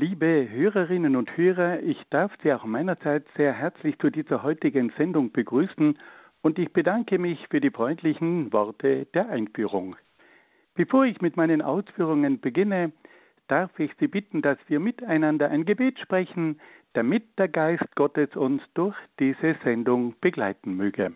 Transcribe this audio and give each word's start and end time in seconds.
Liebe 0.00 0.48
Hörerinnen 0.50 1.14
und 1.14 1.36
Hörer, 1.36 1.82
ich 1.82 2.02
darf 2.08 2.32
Sie 2.42 2.50
auch 2.54 2.64
meinerseits 2.64 3.28
sehr 3.36 3.52
herzlich 3.52 3.98
zu 3.98 4.08
dieser 4.08 4.42
heutigen 4.42 4.90
Sendung 4.96 5.30
begrüßen 5.30 5.98
und 6.40 6.58
ich 6.58 6.72
bedanke 6.72 7.18
mich 7.18 7.46
für 7.50 7.60
die 7.60 7.68
freundlichen 7.68 8.50
Worte 8.50 9.04
der 9.12 9.28
Einführung. 9.28 9.96
Bevor 10.74 11.04
ich 11.04 11.20
mit 11.20 11.36
meinen 11.36 11.60
Ausführungen 11.60 12.40
beginne, 12.40 12.92
darf 13.46 13.78
ich 13.78 13.92
Sie 14.00 14.08
bitten, 14.08 14.40
dass 14.40 14.56
wir 14.68 14.80
miteinander 14.80 15.50
ein 15.50 15.66
Gebet 15.66 15.98
sprechen, 15.98 16.62
damit 16.94 17.38
der 17.38 17.48
Geist 17.48 17.94
Gottes 17.94 18.34
uns 18.36 18.62
durch 18.72 18.96
diese 19.18 19.54
Sendung 19.64 20.14
begleiten 20.22 20.76
möge. 20.78 21.12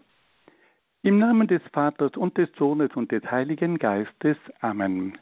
Im 1.00 1.18
Namen 1.18 1.48
des 1.48 1.62
Vaters 1.72 2.18
und 2.18 2.36
des 2.36 2.50
Sohnes 2.58 2.90
und 2.96 3.12
des 3.12 3.24
Heiligen 3.30 3.78
Geistes. 3.78 4.36
Amen. 4.60 5.16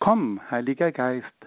Komm, 0.00 0.38
Heiliger 0.50 0.92
Geist, 0.92 1.46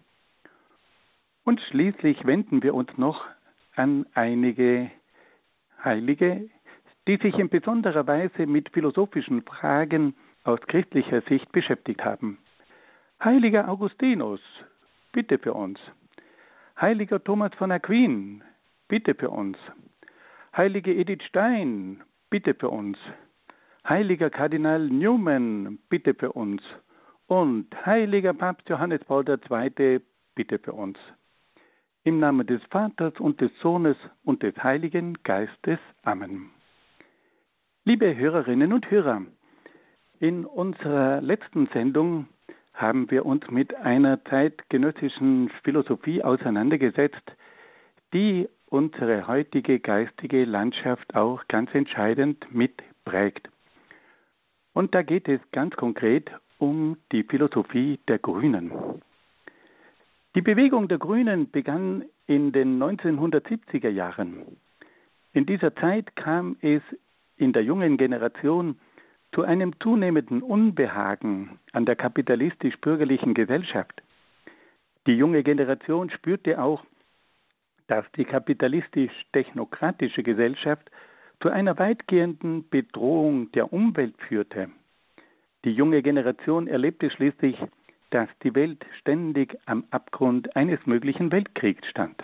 Und 1.43 1.59
schließlich 1.61 2.25
wenden 2.25 2.61
wir 2.61 2.73
uns 2.75 2.95
noch 2.97 3.25
an 3.75 4.05
einige 4.13 4.91
Heilige, 5.83 6.49
die 7.07 7.17
sich 7.17 7.37
in 7.39 7.49
besonderer 7.49 8.05
Weise 8.05 8.45
mit 8.45 8.69
philosophischen 8.69 9.41
Fragen 9.41 10.15
aus 10.43 10.59
christlicher 10.61 11.21
Sicht 11.21 11.51
beschäftigt 11.51 12.03
haben. 12.05 12.37
Heiliger 13.23 13.69
Augustinus, 13.69 14.39
bitte 15.11 15.39
für 15.39 15.53
uns. 15.53 15.79
Heiliger 16.79 17.23
Thomas 17.23 17.53
von 17.55 17.71
Aquin, 17.71 18.43
bitte 18.87 19.15
für 19.15 19.29
uns. 19.29 19.57
Heilige 20.55 20.93
Edith 20.93 21.23
Stein, 21.23 22.03
bitte 22.29 22.53
für 22.53 22.69
uns. 22.69 22.97
Heiliger 23.87 24.29
Kardinal 24.29 24.87
Newman, 24.87 25.79
bitte 25.89 26.13
für 26.13 26.33
uns. 26.33 26.61
Und 27.27 27.67
heiliger 27.85 28.33
Papst 28.33 28.69
Johannes 28.69 29.03
Paul 29.05 29.25
II, 29.27 30.01
bitte 30.35 30.59
für 30.59 30.73
uns. 30.73 30.97
Im 32.03 32.19
Namen 32.19 32.47
des 32.47 32.63
Vaters 32.71 33.13
und 33.19 33.41
des 33.41 33.51
Sohnes 33.61 33.95
und 34.23 34.41
des 34.41 34.55
Heiligen 34.63 35.21
Geistes. 35.21 35.77
Amen. 36.01 36.49
Liebe 37.85 38.17
Hörerinnen 38.17 38.73
und 38.73 38.89
Hörer, 38.89 39.21
in 40.19 40.45
unserer 40.47 41.21
letzten 41.21 41.67
Sendung 41.67 42.27
haben 42.73 43.11
wir 43.11 43.23
uns 43.23 43.47
mit 43.51 43.75
einer 43.75 44.23
zeitgenössischen 44.25 45.51
Philosophie 45.63 46.23
auseinandergesetzt, 46.23 47.35
die 48.15 48.49
unsere 48.65 49.27
heutige 49.27 49.79
geistige 49.79 50.45
Landschaft 50.45 51.13
auch 51.13 51.47
ganz 51.49 51.71
entscheidend 51.75 52.51
mitprägt. 52.51 53.47
Und 54.73 54.95
da 54.95 55.03
geht 55.03 55.27
es 55.27 55.39
ganz 55.51 55.75
konkret 55.75 56.31
um 56.57 56.97
die 57.11 57.21
Philosophie 57.23 57.99
der 58.07 58.17
Grünen. 58.17 58.71
Die 60.33 60.41
Bewegung 60.41 60.87
der 60.87 60.97
Grünen 60.97 61.51
begann 61.51 62.05
in 62.25 62.53
den 62.53 62.81
1970er 62.81 63.89
Jahren. 63.89 64.57
In 65.33 65.45
dieser 65.45 65.75
Zeit 65.75 66.15
kam 66.15 66.55
es 66.61 66.81
in 67.35 67.51
der 67.51 67.63
jungen 67.63 67.97
Generation 67.97 68.79
zu 69.33 69.43
einem 69.43 69.77
zunehmenden 69.81 70.41
Unbehagen 70.41 71.59
an 71.73 71.85
der 71.85 71.97
kapitalistisch-bürgerlichen 71.97 73.33
Gesellschaft. 73.33 74.01
Die 75.05 75.17
junge 75.17 75.43
Generation 75.43 76.09
spürte 76.09 76.61
auch, 76.61 76.85
dass 77.87 78.09
die 78.13 78.23
kapitalistisch-technokratische 78.23 80.23
Gesellschaft 80.23 80.89
zu 81.41 81.49
einer 81.49 81.77
weitgehenden 81.77 82.69
Bedrohung 82.69 83.51
der 83.51 83.73
Umwelt 83.73 84.15
führte. 84.29 84.69
Die 85.65 85.73
junge 85.73 86.01
Generation 86.01 86.67
erlebte 86.67 87.09
schließlich 87.09 87.57
dass 88.11 88.29
die 88.43 88.53
Welt 88.55 88.85
ständig 88.99 89.57
am 89.65 89.83
Abgrund 89.89 90.55
eines 90.55 90.85
möglichen 90.85 91.31
Weltkriegs 91.31 91.87
stand. 91.87 92.23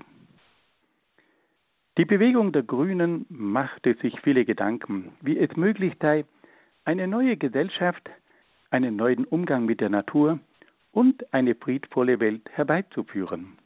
Die 1.97 2.05
Bewegung 2.05 2.51
der 2.51 2.61
Grünen 2.61 3.25
machte 3.29 3.95
sich 3.95 4.21
viele 4.21 4.45
Gedanken, 4.45 5.13
wie 5.21 5.39
es 5.39 5.55
möglich 5.57 5.93
sei, 5.99 6.25
eine 6.85 7.07
neue 7.07 7.37
Gesellschaft, 7.37 8.09
einen 8.69 8.95
neuen 8.95 9.25
Umgang 9.25 9.65
mit 9.65 9.81
der 9.81 9.89
Natur 9.89 10.39
und 10.91 11.33
eine 11.33 11.55
friedvolle 11.55 12.19
Welt 12.19 12.47
herbeizuführen. 12.51 13.57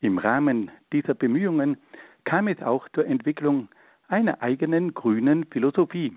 Im 0.00 0.18
Rahmen 0.18 0.70
dieser 0.92 1.14
Bemühungen 1.14 1.76
kam 2.24 2.48
es 2.48 2.62
auch 2.62 2.88
zur 2.90 3.06
Entwicklung 3.06 3.68
einer 4.08 4.42
eigenen 4.42 4.94
grünen 4.94 5.44
Philosophie. 5.44 6.16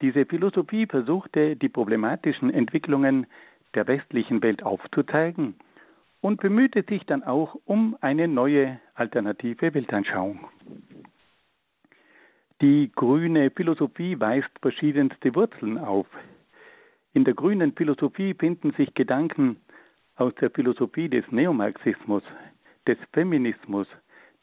Diese 0.00 0.26
Philosophie 0.26 0.86
versuchte, 0.86 1.56
die 1.56 1.68
problematischen 1.68 2.50
Entwicklungen 2.50 3.26
der 3.74 3.86
westlichen 3.86 4.42
Welt 4.42 4.62
aufzuzeigen 4.62 5.54
und 6.20 6.40
bemühte 6.40 6.84
sich 6.88 7.04
dann 7.04 7.22
auch 7.22 7.56
um 7.64 7.96
eine 8.00 8.28
neue 8.28 8.80
alternative 8.94 9.74
Weltanschauung. 9.74 10.48
Die 12.60 12.90
grüne 12.94 13.50
Philosophie 13.50 14.18
weist 14.18 14.50
verschiedenste 14.62 15.34
Wurzeln 15.34 15.76
auf. 15.76 16.06
In 17.12 17.24
der 17.24 17.34
grünen 17.34 17.72
Philosophie 17.72 18.34
finden 18.34 18.72
sich 18.72 18.94
Gedanken 18.94 19.56
aus 20.16 20.34
der 20.36 20.50
Philosophie 20.50 21.08
des 21.08 21.30
Neomarxismus, 21.30 22.22
des 22.86 22.96
Feminismus, 23.12 23.86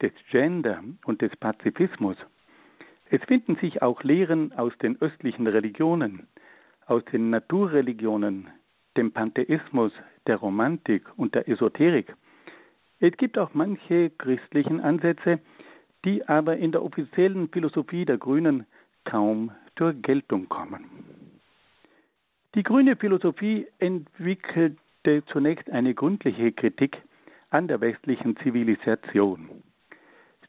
des 0.02 0.12
Gender 0.30 0.84
und 1.06 1.22
des 1.22 1.36
Pazifismus. 1.38 2.18
Es 3.10 3.24
finden 3.24 3.56
sich 3.56 3.82
auch 3.82 4.04
Lehren 4.04 4.54
aus 4.54 4.78
den 4.80 5.02
östlichen 5.02 5.48
Religionen, 5.48 6.28
aus 6.86 7.04
den 7.06 7.30
Naturreligionen, 7.30 8.50
dem 8.98 9.12
Pantheismus, 9.12 9.92
der 10.28 10.38
Romantik 10.38 11.08
und 11.18 11.36
der 11.36 11.48
Esoterik. 11.48 12.14
Es 13.00 13.16
gibt 13.18 13.38
auch 13.38 13.54
manche 13.54 14.12
christlichen 14.12 14.80
Ansätze, 14.80 15.40
die 16.06 16.28
aber 16.28 16.58
in 16.58 16.72
der 16.72 16.84
offiziellen 16.84 17.50
Philosophie 17.50 18.06
der 18.06 18.18
Grünen 18.18 18.66
kaum 19.06 19.52
zur 19.78 19.94
Geltung 19.94 20.50
kommen. 20.50 20.86
Die 22.54 22.64
grüne 22.64 22.96
Philosophie 22.96 23.66
entwickelte 23.80 25.24
zunächst 25.28 25.70
eine 25.70 25.94
gründliche 25.94 26.52
Kritik 26.52 26.98
an 27.50 27.68
der 27.68 27.82
westlichen 27.82 28.36
Zivilisation. 28.38 29.50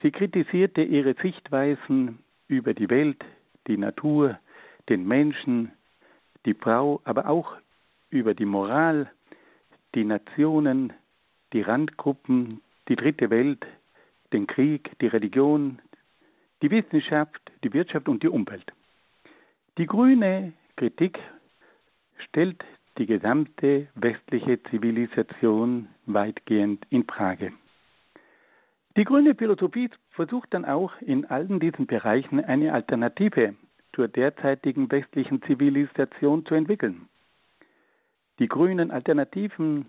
Sie 0.02 0.10
kritisierte 0.10 0.82
ihre 0.82 1.14
Sichtweisen 1.14 2.18
über 2.48 2.74
die 2.74 2.90
Welt, 2.90 3.24
die 3.68 3.76
Natur, 3.76 4.38
den 4.88 5.06
Menschen, 5.06 5.70
die 6.44 6.54
Frau, 6.54 7.00
aber 7.04 7.28
auch 7.28 7.56
über 8.12 8.34
die 8.34 8.44
Moral, 8.44 9.10
die 9.94 10.04
Nationen, 10.04 10.92
die 11.52 11.62
Randgruppen, 11.62 12.60
die 12.88 12.96
dritte 12.96 13.30
Welt, 13.30 13.66
den 14.32 14.46
Krieg, 14.46 14.92
die 15.00 15.06
Religion, 15.06 15.80
die 16.62 16.70
Wissenschaft, 16.70 17.40
die 17.64 17.72
Wirtschaft 17.72 18.08
und 18.08 18.22
die 18.22 18.28
Umwelt. 18.28 18.72
Die 19.78 19.86
grüne 19.86 20.52
Kritik 20.76 21.18
stellt 22.18 22.62
die 22.98 23.06
gesamte 23.06 23.88
westliche 23.94 24.62
Zivilisation 24.64 25.88
weitgehend 26.06 26.84
in 26.90 27.04
Frage. 27.04 27.52
Die 28.96 29.04
grüne 29.04 29.34
Philosophie 29.34 29.88
versucht 30.10 30.52
dann 30.52 30.66
auch 30.66 30.92
in 31.00 31.24
allen 31.24 31.58
diesen 31.60 31.86
Bereichen 31.86 32.44
eine 32.44 32.74
Alternative 32.74 33.54
zur 33.94 34.08
derzeitigen 34.08 34.90
westlichen 34.90 35.42
Zivilisation 35.42 36.44
zu 36.44 36.54
entwickeln. 36.54 37.08
Die 38.42 38.48
grünen 38.48 38.90
Alternativen 38.90 39.86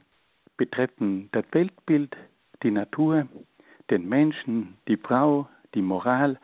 betreffen 0.57 1.27
das 1.31 1.43
Weltbild, 1.53 2.15
die 2.61 2.69
Natur, 2.69 3.27
den 3.89 4.07
Menschen, 4.07 4.77
die 4.87 4.97
Frau, 4.97 5.49
die 5.73 5.81
Moral, 5.81 6.37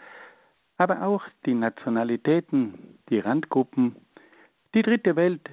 aber 0.78 1.04
auch 1.04 1.22
die 1.46 1.54
Nationalitäten, 1.54 2.98
die 3.10 3.20
Randgruppen, 3.20 3.96
die 4.74 4.82
dritte 4.82 5.16
Welt, 5.16 5.52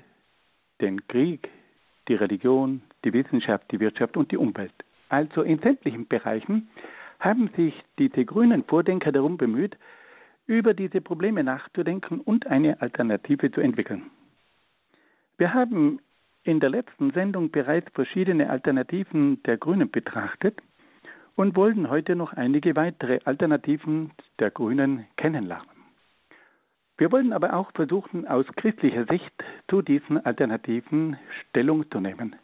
den 0.80 1.06
Krieg, 1.08 1.50
die 2.08 2.14
Religion, 2.14 2.80
die 3.04 3.12
Wissenschaft, 3.12 3.70
die 3.70 3.80
Wirtschaft 3.80 4.16
und 4.16 4.32
die 4.32 4.38
Umwelt. 4.38 4.72
Also 5.10 5.42
in 5.42 5.58
sämtlichen 5.58 6.08
Bereichen 6.08 6.70
haben 7.20 7.50
sich 7.54 7.74
diese 7.98 8.24
grünen 8.24 8.64
Vordenker 8.64 9.12
darum 9.12 9.36
bemüht, 9.36 9.76
über 10.46 10.72
diese 10.72 11.02
Probleme 11.02 11.44
nachzudenken 11.44 12.18
und 12.20 12.46
eine 12.46 12.80
Alternative 12.80 13.52
zu 13.52 13.60
entwickeln. 13.60 14.10
Wir 15.36 15.52
haben 15.52 16.00
in 16.46 16.60
der 16.60 16.70
letzten 16.70 17.10
Sendung 17.10 17.50
bereits 17.50 17.90
verschiedene 17.92 18.48
Alternativen 18.48 19.42
der 19.42 19.56
Grünen 19.56 19.90
betrachtet 19.90 20.62
und 21.34 21.56
wollen 21.56 21.90
heute 21.90 22.14
noch 22.14 22.32
einige 22.32 22.76
weitere 22.76 23.18
Alternativen 23.24 24.12
der 24.38 24.50
Grünen 24.50 25.06
kennenlernen. 25.16 25.66
Wir 26.98 27.12
wollen 27.12 27.32
aber 27.32 27.54
auch 27.54 27.72
versuchen, 27.72 28.26
aus 28.26 28.46
christlicher 28.56 29.04
Sicht 29.06 29.32
zu 29.68 29.82
diesen 29.82 30.24
Alternativen 30.24 31.18
Stellung 31.40 31.90
zu 31.90 32.00
nehmen. 32.00 32.36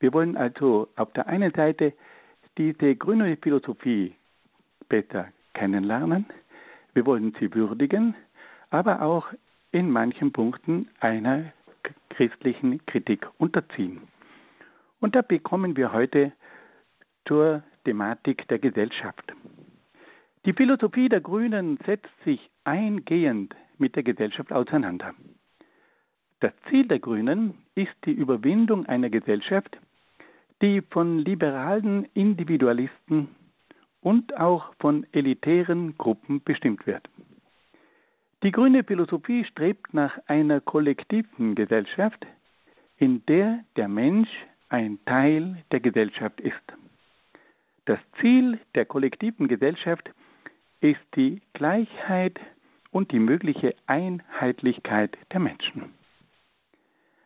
Wir 0.00 0.12
wollen 0.12 0.36
also 0.36 0.88
auf 0.96 1.12
der 1.14 1.26
einen 1.26 1.52
Seite 1.52 1.94
diese 2.58 2.94
grüne 2.94 3.36
Philosophie 3.38 4.14
besser 4.88 5.28
kennenlernen, 5.54 6.26
wir 6.92 7.06
wollen 7.06 7.34
sie 7.40 7.52
würdigen, 7.52 8.14
aber 8.70 9.02
auch 9.02 9.26
in 9.72 9.90
manchen 9.90 10.30
Punkten 10.30 10.88
einer 11.00 11.52
christlichen 12.10 12.84
Kritik 12.86 13.26
unterziehen. 13.38 14.02
Und 15.00 15.16
da 15.16 15.22
bekommen 15.22 15.76
wir 15.76 15.92
heute 15.92 16.32
zur 17.26 17.62
Thematik 17.84 18.48
der 18.48 18.58
Gesellschaft. 18.58 19.32
Die 20.44 20.52
Philosophie 20.52 21.08
der 21.08 21.20
Grünen 21.20 21.78
setzt 21.86 22.12
sich 22.24 22.50
eingehend 22.64 23.54
mit 23.78 23.96
der 23.96 24.02
Gesellschaft 24.02 24.52
auseinander. 24.52 25.14
Das 26.40 26.52
Ziel 26.68 26.86
der 26.86 26.98
Grünen 26.98 27.54
ist 27.74 27.94
die 28.04 28.12
Überwindung 28.12 28.86
einer 28.86 29.08
Gesellschaft, 29.08 29.78
die 30.60 30.82
von 30.82 31.18
liberalen 31.18 32.06
Individualisten 32.14 33.28
und 34.00 34.36
auch 34.36 34.74
von 34.78 35.06
elitären 35.12 35.96
Gruppen 35.96 36.42
bestimmt 36.42 36.86
wird. 36.86 37.08
Die 38.44 38.52
grüne 38.52 38.84
Philosophie 38.84 39.42
strebt 39.46 39.94
nach 39.94 40.18
einer 40.26 40.60
kollektiven 40.60 41.54
Gesellschaft, 41.54 42.26
in 42.98 43.24
der 43.24 43.64
der 43.76 43.88
Mensch 43.88 44.28
ein 44.68 44.98
Teil 45.06 45.64
der 45.72 45.80
Gesellschaft 45.80 46.42
ist. 46.42 46.62
Das 47.86 47.98
Ziel 48.20 48.58
der 48.74 48.84
kollektiven 48.84 49.48
Gesellschaft 49.48 50.10
ist 50.80 51.00
die 51.16 51.40
Gleichheit 51.54 52.38
und 52.90 53.12
die 53.12 53.18
mögliche 53.18 53.74
Einheitlichkeit 53.86 55.16
der 55.32 55.40
Menschen. 55.40 55.94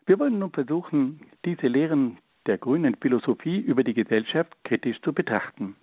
Wir 0.06 0.20
wollen 0.20 0.38
nun 0.38 0.52
versuchen, 0.52 1.18
diese 1.44 1.66
Lehren 1.66 2.18
der 2.46 2.58
grünen 2.58 2.94
Philosophie 2.94 3.58
über 3.58 3.82
die 3.82 3.94
Gesellschaft 3.94 4.56
kritisch 4.62 5.00
zu 5.02 5.12
betrachten. 5.12 5.74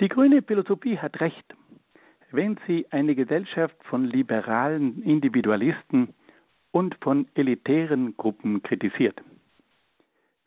Die 0.00 0.08
grüne 0.08 0.42
Philosophie 0.42 0.98
hat 0.98 1.18
recht, 1.20 1.56
wenn 2.36 2.58
sie 2.66 2.86
eine 2.90 3.14
Gesellschaft 3.14 3.76
von 3.84 4.04
liberalen 4.04 5.02
Individualisten 5.02 6.14
und 6.70 6.94
von 7.00 7.26
elitären 7.34 8.14
Gruppen 8.16 8.62
kritisiert. 8.62 9.20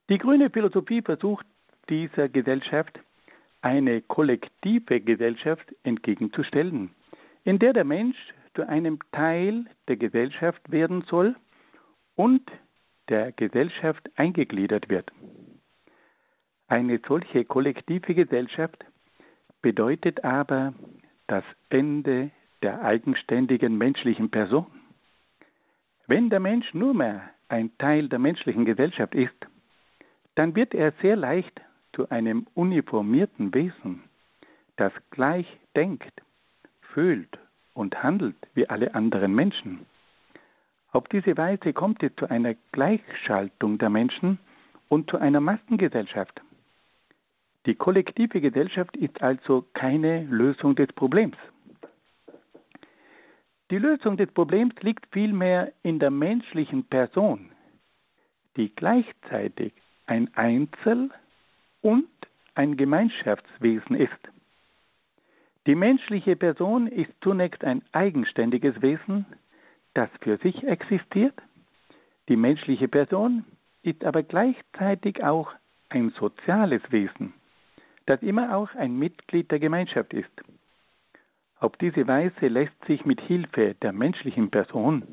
Die 0.09 0.19
grüne 0.19 0.51
Philosophie 0.51 1.01
versucht 1.01 1.45
dieser 1.89 2.29
Gesellschaft 2.29 2.99
eine 3.61 4.01
kollektive 4.01 5.01
Gesellschaft 5.01 5.75
entgegenzustellen, 5.83 6.91
in 7.43 7.57
der 7.57 7.73
der 7.73 7.85
Mensch 7.85 8.17
zu 8.53 8.67
einem 8.67 8.99
Teil 9.11 9.65
der 9.87 9.97
Gesellschaft 9.97 10.71
werden 10.71 11.03
soll 11.09 11.35
und 12.15 12.43
der 13.09 13.31
Gesellschaft 13.31 14.09
eingegliedert 14.15 14.89
wird. 14.89 15.11
Eine 16.67 16.99
solche 17.07 17.45
kollektive 17.45 18.13
Gesellschaft 18.13 18.85
bedeutet 19.63 20.23
aber 20.23 20.73
das 21.29 21.43
Ende 21.69 22.31
der 22.63 22.81
eigenständigen 22.81 23.77
menschlichen 23.77 24.29
Person. 24.29 24.65
Wenn 26.07 26.29
der 26.29 26.39
Mensch 26.39 26.73
nur 26.73 26.93
mehr 26.93 27.29
ein 27.47 27.71
Teil 27.77 28.09
der 28.09 28.19
menschlichen 28.19 28.65
Gesellschaft 28.65 29.13
ist, 29.13 29.47
dann 30.35 30.55
wird 30.55 30.73
er 30.73 30.91
sehr 31.01 31.15
leicht 31.15 31.61
zu 31.93 32.09
einem 32.09 32.47
uniformierten 32.55 33.53
Wesen, 33.53 34.03
das 34.75 34.91
gleich 35.11 35.45
denkt, 35.75 36.21
fühlt 36.81 37.37
und 37.73 38.01
handelt 38.01 38.35
wie 38.55 38.67
alle 38.67 38.95
anderen 38.95 39.33
Menschen. 39.35 39.85
Auf 40.91 41.07
diese 41.09 41.37
Weise 41.37 41.73
kommt 41.73 42.01
es 42.01 42.15
zu 42.15 42.29
einer 42.29 42.55
Gleichschaltung 42.71 43.77
der 43.77 43.89
Menschen 43.89 44.39
und 44.87 45.09
zu 45.11 45.17
einer 45.17 45.39
Massengesellschaft. 45.39 46.41
Die 47.65 47.75
kollektive 47.75 48.41
Gesellschaft 48.41 48.95
ist 48.97 49.21
also 49.21 49.65
keine 49.73 50.23
Lösung 50.23 50.75
des 50.75 50.87
Problems. 50.93 51.37
Die 53.69 53.77
Lösung 53.77 54.17
des 54.17 54.31
Problems 54.31 54.73
liegt 54.81 55.05
vielmehr 55.11 55.71
in 55.83 55.99
der 55.99 56.09
menschlichen 56.09 56.83
Person, 56.85 57.51
die 58.57 58.73
gleichzeitig 58.73 59.73
ein 60.07 60.33
Einzel- 60.35 61.11
und 61.81 62.09
ein 62.55 62.77
Gemeinschaftswesen 62.77 63.95
ist. 63.95 64.19
Die 65.67 65.75
menschliche 65.75 66.35
Person 66.35 66.87
ist 66.87 67.11
zunächst 67.21 67.63
ein 67.63 67.83
eigenständiges 67.91 68.81
Wesen, 68.81 69.25
das 69.93 70.09
für 70.21 70.37
sich 70.37 70.63
existiert. 70.63 71.35
Die 72.27 72.37
menschliche 72.37 72.87
Person 72.87 73.45
ist 73.83 74.03
aber 74.03 74.23
gleichzeitig 74.23 75.23
auch 75.23 75.53
ein 75.89 76.09
soziales 76.11 76.81
Wesen, 76.91 77.33
das 78.09 78.21
immer 78.23 78.55
auch 78.55 78.73
ein 78.75 78.97
Mitglied 78.97 79.51
der 79.51 79.59
Gemeinschaft 79.59 80.13
ist. 80.13 80.31
Auf 81.59 81.75
diese 81.77 82.07
Weise 82.07 82.47
lässt 82.47 82.83
sich 82.85 83.05
mit 83.05 83.21
Hilfe 83.21 83.75
der 83.81 83.93
menschlichen 83.93 84.49
Person 84.49 85.03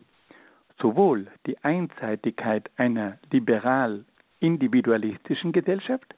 sowohl 0.81 1.27
die 1.47 1.63
Einseitigkeit 1.63 2.71
einer 2.77 3.19
liberal-individualistischen 3.31 5.53
Gesellschaft 5.53 6.15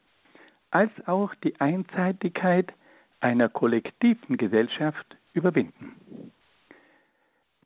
als 0.70 0.90
auch 1.06 1.34
die 1.36 1.58
Einseitigkeit 1.60 2.72
einer 3.20 3.48
kollektiven 3.48 4.36
Gesellschaft 4.36 5.16
überwinden. 5.32 6.32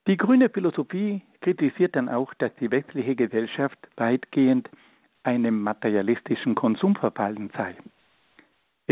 Die 0.07 0.17
grüne 0.17 0.49
Philosophie 0.49 1.21
kritisiert 1.41 1.97
dann 1.97 2.09
auch, 2.09 2.33
dass 2.35 2.55
die 2.57 2.71
westliche 2.71 3.15
Gesellschaft 3.15 3.79
weitgehend 3.97 4.71
einem 5.23 5.61
materialistischen 5.61 6.55
Konsum 6.55 6.97
verfallen 6.97 7.51
sei. 7.55 7.77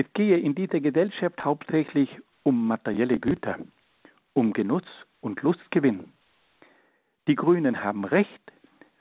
Es 0.00 0.10
gehe 0.14 0.38
in 0.38 0.54
dieser 0.54 0.80
Gesellschaft 0.80 1.44
hauptsächlich 1.44 2.08
um 2.42 2.66
materielle 2.66 3.18
Güter, 3.18 3.58
um 4.32 4.54
Genuss 4.54 4.86
und 5.20 5.42
Lustgewinn. 5.42 6.04
Die 7.28 7.34
Grünen 7.34 7.84
haben 7.84 8.06
recht, 8.06 8.40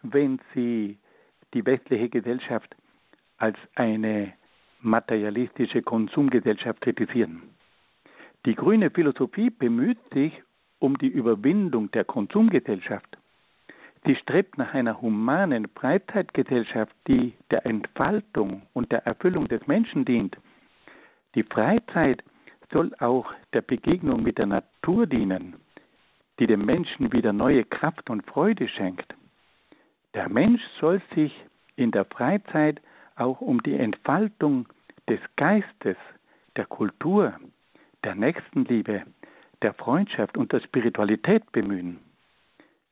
wenn 0.02 0.42
sie 0.54 0.98
die 1.54 1.66
westliche 1.66 2.10
Gesellschaft 2.10 2.76
als 3.38 3.58
eine 3.76 4.34
materialistische 4.82 5.82
Konsumgesellschaft 5.84 6.82
kritisieren. 6.82 7.44
Die 8.46 8.56
grüne 8.56 8.90
Philosophie 8.90 9.52
bemüht 9.52 10.00
sich 10.14 10.34
um 10.80 10.98
die 10.98 11.08
Überwindung 11.08 11.90
der 11.92 12.04
Konsumgesellschaft. 12.04 13.18
Sie 14.06 14.18
strebt 14.18 14.58
nach 14.58 14.74
einer 14.74 15.00
humanen 15.02 15.70
Freizeitgesellschaft, 15.76 16.94
die 17.08 17.36
der 17.52 17.66
Entfaltung 17.66 18.64
und 18.74 18.92
der 18.92 19.06
Erfüllung 19.06 19.48
des 19.48 19.66
Menschen 19.66 20.04
dient. 20.04 20.36
Die 21.36 21.44
Freizeit 21.44 22.24
soll 22.72 22.94
auch 23.00 23.32
der 23.54 23.62
Begegnung 23.62 24.24
mit 24.24 24.38
der 24.38 24.48
Natur 24.48 25.06
dienen, 25.08 25.56
die 26.40 26.48
dem 26.48 26.66
Menschen 26.66 27.12
wieder 27.12 27.34
neue 27.34 27.64
Kraft 27.66 28.10
und 28.10 28.26
Freude 28.26 28.68
schenkt. 28.68 29.14
Der 30.14 30.30
Mensch 30.30 30.62
soll 30.80 31.02
sich 31.14 31.34
in 31.76 31.92
der 31.92 32.06
Freizeit 32.06 32.82
auch 33.16 33.42
um 33.42 33.62
die 33.64 33.76
Entfaltung 33.76 34.68
des 35.08 35.20
Geistes, 35.36 35.98
der 36.56 36.66
Kultur, 36.66 37.34
der 38.04 38.16
Nächstenliebe, 38.16 39.04
der 39.62 39.74
Freundschaft 39.74 40.38
und 40.38 40.52
der 40.52 40.62
Spiritualität 40.62 41.52
bemühen. 41.52 42.00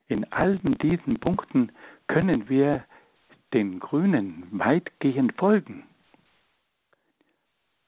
In 0.07 0.31
allen 0.31 0.77
diesen 0.81 1.19
Punkten 1.19 1.71
können 2.07 2.49
wir 2.49 2.83
den 3.53 3.79
Grünen 3.79 4.47
weitgehend 4.51 5.33
folgen. 5.37 5.83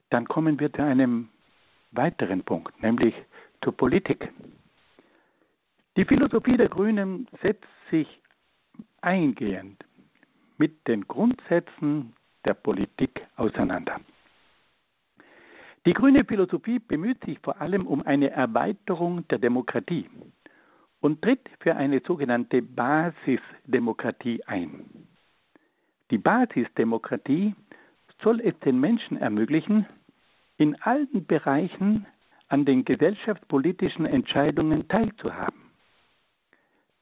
Dann 0.09 0.27
kommen 0.27 0.59
wir 0.59 0.71
zu 0.73 0.83
einem 0.83 1.29
weiteren 1.91 2.43
Punkt, 2.43 2.81
nämlich 2.81 3.13
zur 3.63 3.75
Politik. 3.75 4.31
Die 5.97 6.05
Philosophie 6.05 6.57
der 6.57 6.69
Grünen 6.69 7.27
setzt 7.41 7.67
sich 7.91 8.07
eingehend 9.01 9.83
mit 10.57 10.87
den 10.87 11.07
Grundsätzen 11.07 12.13
der 12.45 12.53
Politik 12.53 13.25
auseinander. 13.35 13.99
Die 15.85 15.93
grüne 15.93 16.25
Philosophie 16.25 16.79
bemüht 16.79 17.23
sich 17.23 17.39
vor 17.39 17.59
allem 17.61 17.87
um 17.87 18.01
eine 18.05 18.29
Erweiterung 18.31 19.27
der 19.29 19.39
Demokratie 19.39 20.09
und 20.99 21.21
tritt 21.21 21.49
für 21.61 21.75
eine 21.75 22.01
sogenannte 22.05 22.61
Basisdemokratie 22.61 24.43
ein. 24.45 25.07
Die 26.11 26.17
Basisdemokratie 26.17 27.55
soll 28.21 28.41
es 28.41 28.57
den 28.59 28.79
Menschen 28.79 29.17
ermöglichen, 29.17 29.85
in 30.59 30.75
allen 30.81 31.25
Bereichen 31.25 32.05
an 32.49 32.65
den 32.65 32.83
gesellschaftspolitischen 32.83 34.05
Entscheidungen 34.05 34.87
teilzuhaben. 34.89 35.71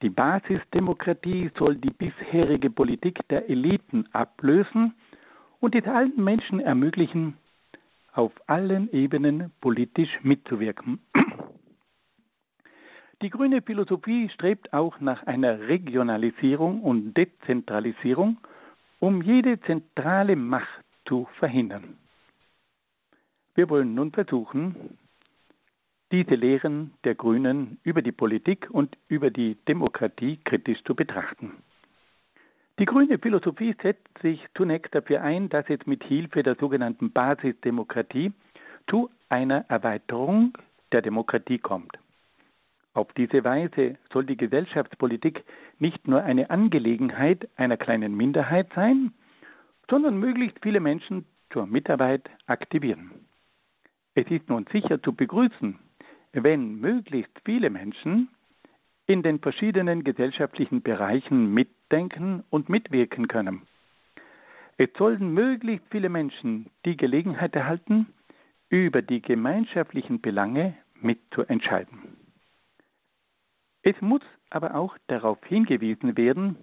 Die 0.00 0.10
Basisdemokratie 0.10 1.50
soll 1.58 1.74
die 1.74 1.90
bisherige 1.90 2.70
Politik 2.70 3.26
der 3.28 3.50
Eliten 3.50 4.06
ablösen 4.12 4.94
und 5.58 5.74
es 5.74 5.84
allen 5.86 6.22
Menschen 6.22 6.60
ermöglichen, 6.60 7.36
auf 8.12 8.32
allen 8.46 8.92
Ebenen 8.92 9.50
politisch 9.60 10.20
mitzuwirken. 10.22 11.00
Die 13.22 13.30
grüne 13.30 13.62
Philosophie 13.62 14.28
strebt 14.28 14.72
auch 14.72 15.00
nach 15.00 15.26
einer 15.26 15.58
Regionalisierung 15.66 16.82
und 16.82 17.14
Dezentralisierung, 17.16 18.38
um 19.00 19.22
jede 19.22 19.60
zentrale 19.62 20.36
Macht 20.36 20.84
zu 21.04 21.26
verhindern. 21.40 21.96
Wir 23.58 23.68
wollen 23.70 23.92
nun 23.96 24.12
versuchen, 24.12 24.96
diese 26.12 26.36
Lehren 26.36 26.94
der 27.02 27.16
Grünen 27.16 27.80
über 27.82 28.02
die 28.02 28.12
Politik 28.12 28.68
und 28.70 28.96
über 29.08 29.32
die 29.32 29.56
Demokratie 29.66 30.36
kritisch 30.44 30.78
zu 30.84 30.94
betrachten. 30.94 31.54
Die 32.78 32.84
grüne 32.84 33.18
Philosophie 33.18 33.74
setzt 33.82 34.16
sich 34.22 34.46
zunächst 34.56 34.94
dafür 34.94 35.22
ein, 35.22 35.48
dass 35.48 35.68
es 35.68 35.84
mit 35.86 36.04
Hilfe 36.04 36.44
der 36.44 36.54
sogenannten 36.54 37.10
Basisdemokratie 37.10 38.30
zu 38.88 39.10
einer 39.28 39.64
Erweiterung 39.68 40.56
der 40.92 41.02
Demokratie 41.02 41.58
kommt. 41.58 41.98
Auf 42.94 43.12
diese 43.14 43.42
Weise 43.42 43.96
soll 44.12 44.24
die 44.26 44.36
Gesellschaftspolitik 44.36 45.42
nicht 45.80 46.06
nur 46.06 46.22
eine 46.22 46.50
Angelegenheit 46.50 47.48
einer 47.56 47.76
kleinen 47.76 48.16
Minderheit 48.16 48.68
sein, 48.76 49.14
sondern 49.90 50.16
möglichst 50.16 50.60
viele 50.62 50.78
Menschen 50.78 51.24
zur 51.50 51.66
Mitarbeit 51.66 52.30
aktivieren. 52.46 53.27
Es 54.18 54.28
ist 54.32 54.48
nun 54.48 54.66
sicher 54.72 55.00
zu 55.00 55.12
begrüßen, 55.12 55.78
wenn 56.32 56.80
möglichst 56.80 57.30
viele 57.44 57.70
Menschen 57.70 58.28
in 59.06 59.22
den 59.22 59.38
verschiedenen 59.38 60.02
gesellschaftlichen 60.02 60.82
Bereichen 60.82 61.54
mitdenken 61.54 62.42
und 62.50 62.68
mitwirken 62.68 63.28
können. 63.28 63.62
Es 64.76 64.88
sollen 64.98 65.34
möglichst 65.34 65.86
viele 65.92 66.08
Menschen 66.08 66.68
die 66.84 66.96
Gelegenheit 66.96 67.54
erhalten, 67.54 68.12
über 68.70 69.02
die 69.02 69.22
gemeinschaftlichen 69.22 70.20
Belange 70.20 70.74
mitzuentscheiden. 71.00 72.16
Es 73.82 73.94
muss 74.00 74.22
aber 74.50 74.74
auch 74.74 74.98
darauf 75.06 75.38
hingewiesen 75.44 76.16
werden, 76.16 76.56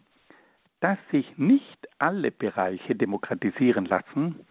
dass 0.82 0.98
sich 1.10 1.38
nicht 1.38 1.88
alle 2.00 2.32
Bereiche 2.32 2.96
demokratisieren 2.96 3.86
lassen 3.86 4.46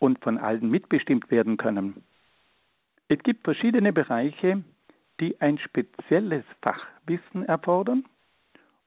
und 0.00 0.18
von 0.24 0.38
allen 0.38 0.68
mitbestimmt 0.68 1.30
werden 1.30 1.56
können. 1.56 2.02
Es 3.08 3.18
gibt 3.22 3.44
verschiedene 3.44 3.92
Bereiche, 3.92 4.62
die 5.20 5.40
ein 5.40 5.58
spezielles 5.58 6.44
Fachwissen 6.62 7.44
erfordern 7.46 8.04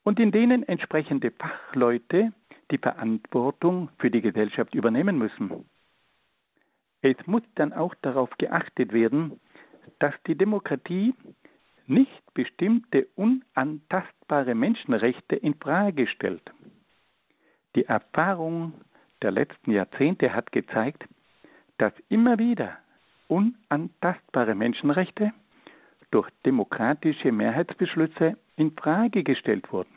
und 0.04 0.20
in 0.20 0.32
denen 0.32 0.64
entsprechende 0.64 1.32
Fachleute 1.32 2.32
die 2.70 2.78
Verantwortung 2.78 3.90
für 3.98 4.12
die 4.12 4.22
Gesellschaft 4.22 4.74
übernehmen 4.76 5.18
müssen. 5.18 5.66
Es 7.02 7.18
muss 7.26 7.42
dann 7.56 7.74
auch 7.74 7.96
darauf 8.02 8.30
geachtet 8.38 8.94
werden, 8.94 9.40
dass 10.00 10.14
die 10.28 10.36
Demokratie 10.36 11.16
nicht 11.88 12.34
bestimmte 12.36 13.08
unantastbare 13.16 14.54
Menschenrechte 14.54 15.36
in 15.36 15.56
Frage 15.56 16.08
stellt. 16.08 16.52
Die 17.76 17.86
Erfahrung 17.86 18.74
der 19.24 19.32
letzten 19.32 19.72
Jahrzehnte 19.72 20.34
hat 20.34 20.52
gezeigt, 20.52 21.06
dass 21.78 21.94
immer 22.08 22.38
wieder 22.38 22.78
unantastbare 23.32 24.56
Menschenrechte 24.56 25.32
durch 26.12 26.30
demokratische 26.46 27.32
Mehrheitsbeschlüsse 27.32 28.38
in 28.58 28.72
Frage 28.72 29.24
gestellt 29.24 29.72
wurden. 29.72 29.96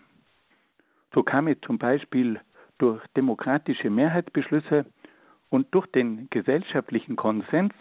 So 1.12 1.24
kam 1.24 1.48
es 1.48 1.60
zum 1.62 1.78
Beispiel 1.78 2.40
durch 2.78 3.04
demokratische 3.16 3.90
Mehrheitsbeschlüsse 3.90 4.86
und 5.50 5.66
durch 5.74 5.88
den 5.88 6.28
gesellschaftlichen 6.30 7.16
Konsens 7.16 7.74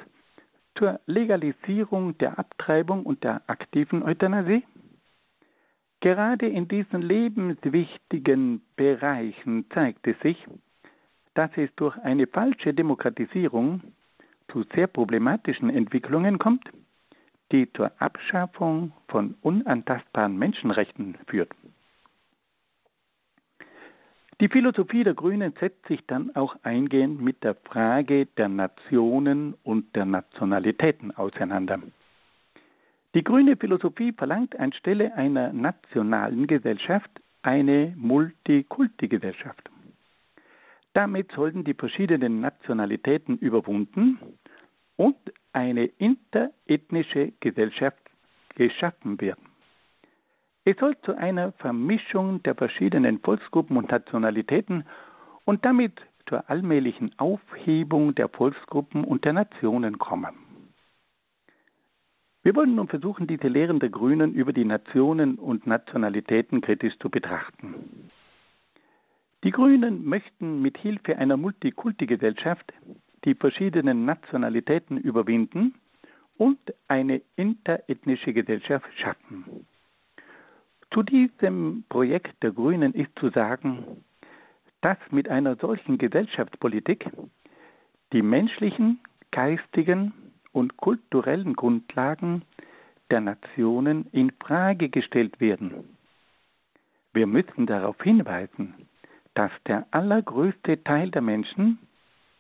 zur 0.75 0.99
Legalisierung 1.05 2.17
der 2.17 2.39
Abtreibung 2.39 3.03
und 3.03 3.23
der 3.23 3.43
aktiven 3.45 4.01
Euthanasie? 4.01 4.63
Gerade 5.99 6.47
in 6.47 6.67
diesen 6.67 7.03
lebenswichtigen 7.03 8.63
Bereichen 8.75 9.69
zeigte 9.69 10.15
sich, 10.23 10.37
dass 11.35 11.51
es 11.55 11.69
durch 11.75 11.95
eine 11.99 12.25
falsche 12.25 12.73
Demokratisierung 12.73 13.81
zu 14.51 14.63
sehr 14.73 14.87
problematischen 14.87 15.69
Entwicklungen 15.69 16.39
kommt, 16.39 16.69
die 17.51 17.71
zur 17.73 17.91
Abschaffung 17.99 18.93
von 19.07 19.35
unantastbaren 19.41 20.37
Menschenrechten 20.37 21.17
führt. 21.27 21.51
Die 24.41 24.49
Philosophie 24.49 25.03
der 25.03 25.13
Grünen 25.13 25.53
setzt 25.59 25.85
sich 25.87 26.05
dann 26.07 26.35
auch 26.35 26.55
eingehend 26.63 27.21
mit 27.21 27.43
der 27.43 27.55
Frage 27.55 28.25
der 28.25 28.49
Nationen 28.49 29.53
und 29.63 29.95
der 29.95 30.05
Nationalitäten 30.05 31.15
auseinander. 31.15 31.79
Die 33.13 33.23
grüne 33.23 33.55
Philosophie 33.55 34.11
verlangt 34.11 34.59
anstelle 34.59 35.13
einer 35.15 35.53
nationalen 35.53 36.47
Gesellschaft 36.47 37.11
eine 37.43 37.93
Multikulti-Gesellschaft. 37.95 39.69
Damit 40.93 41.31
sollten 41.31 41.63
die 41.63 41.73
verschiedenen 41.73 42.39
Nationalitäten 42.39 43.37
überwunden 43.37 44.19
und 44.95 45.17
eine 45.51 45.85
interethnische 45.85 47.33
Gesellschaft 47.39 47.97
geschaffen 48.55 49.19
werden. 49.19 49.47
Es 50.65 50.77
soll 50.77 50.95
zu 51.01 51.17
einer 51.17 51.51
Vermischung 51.53 52.41
der 52.43 52.55
verschiedenen 52.55 53.19
Volksgruppen 53.19 53.75
und 53.75 53.91
Nationalitäten 53.91 54.85
und 55.45 55.65
damit 55.65 55.99
zur 56.27 56.49
allmählichen 56.49 57.11
Aufhebung 57.17 58.15
der 58.15 58.29
Volksgruppen 58.29 59.03
und 59.03 59.25
der 59.25 59.33
Nationen 59.33 59.97
kommen. 59.97 60.35
Wir 62.43 62.55
wollen 62.55 62.75
nun 62.75 62.87
versuchen, 62.87 63.27
diese 63.27 63.47
Lehren 63.47 63.79
der 63.79 63.89
Grünen 63.89 64.33
über 64.33 64.53
die 64.53 64.65
Nationen 64.65 65.35
und 65.35 65.65
Nationalitäten 65.65 66.61
kritisch 66.61 66.97
zu 66.99 67.09
betrachten. 67.09 68.09
Die 69.43 69.51
Grünen 69.51 70.05
möchten 70.05 70.61
mit 70.61 70.77
Hilfe 70.77 71.17
einer 71.17 71.35
Multikulti-Gesellschaft 71.35 72.71
die 73.25 73.35
verschiedenen 73.35 74.05
Nationalitäten 74.05 74.97
überwinden 74.97 75.75
und 76.37 76.59
eine 76.87 77.21
interethnische 77.35 78.31
Gesellschaft 78.31 78.87
schaffen. 78.97 79.67
Zu 80.93 81.03
diesem 81.03 81.83
Projekt 81.89 82.41
der 82.41 82.51
Grünen 82.51 82.93
ist 82.93 83.11
zu 83.19 83.29
sagen, 83.31 84.05
dass 84.79 84.97
mit 85.11 85.27
einer 85.27 85.57
solchen 85.57 85.97
Gesellschaftspolitik 85.97 87.09
die 88.13 88.21
menschlichen, 88.21 88.99
geistigen 89.31 90.13
und 90.53 90.77
kulturellen 90.77 91.53
Grundlagen 91.55 92.43
der 93.11 93.19
Nationen 93.19 94.05
in 94.11 94.31
Frage 94.39 94.87
gestellt 94.87 95.41
werden. 95.41 95.97
Wir 97.11 97.27
müssen 97.27 97.65
darauf 97.65 98.01
hinweisen, 98.01 98.87
dass 99.35 99.51
der 99.67 99.85
allergrößte 99.91 100.83
Teil 100.83 101.11
der 101.11 101.21
Menschen 101.21 101.79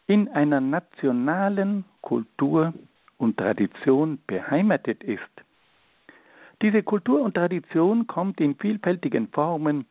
in 0.07 0.27
einer 0.29 0.61
nationalen 0.61 1.85
Kultur 2.01 2.73
und 3.17 3.37
Tradition 3.37 4.19
beheimatet 4.27 5.03
ist. 5.03 5.21
Diese 6.61 6.83
Kultur 6.83 7.21
und 7.21 7.35
Tradition 7.35 8.07
kommt 8.07 8.39
in 8.39 8.55
vielfältigen 8.55 9.27
Formen, 9.29 9.85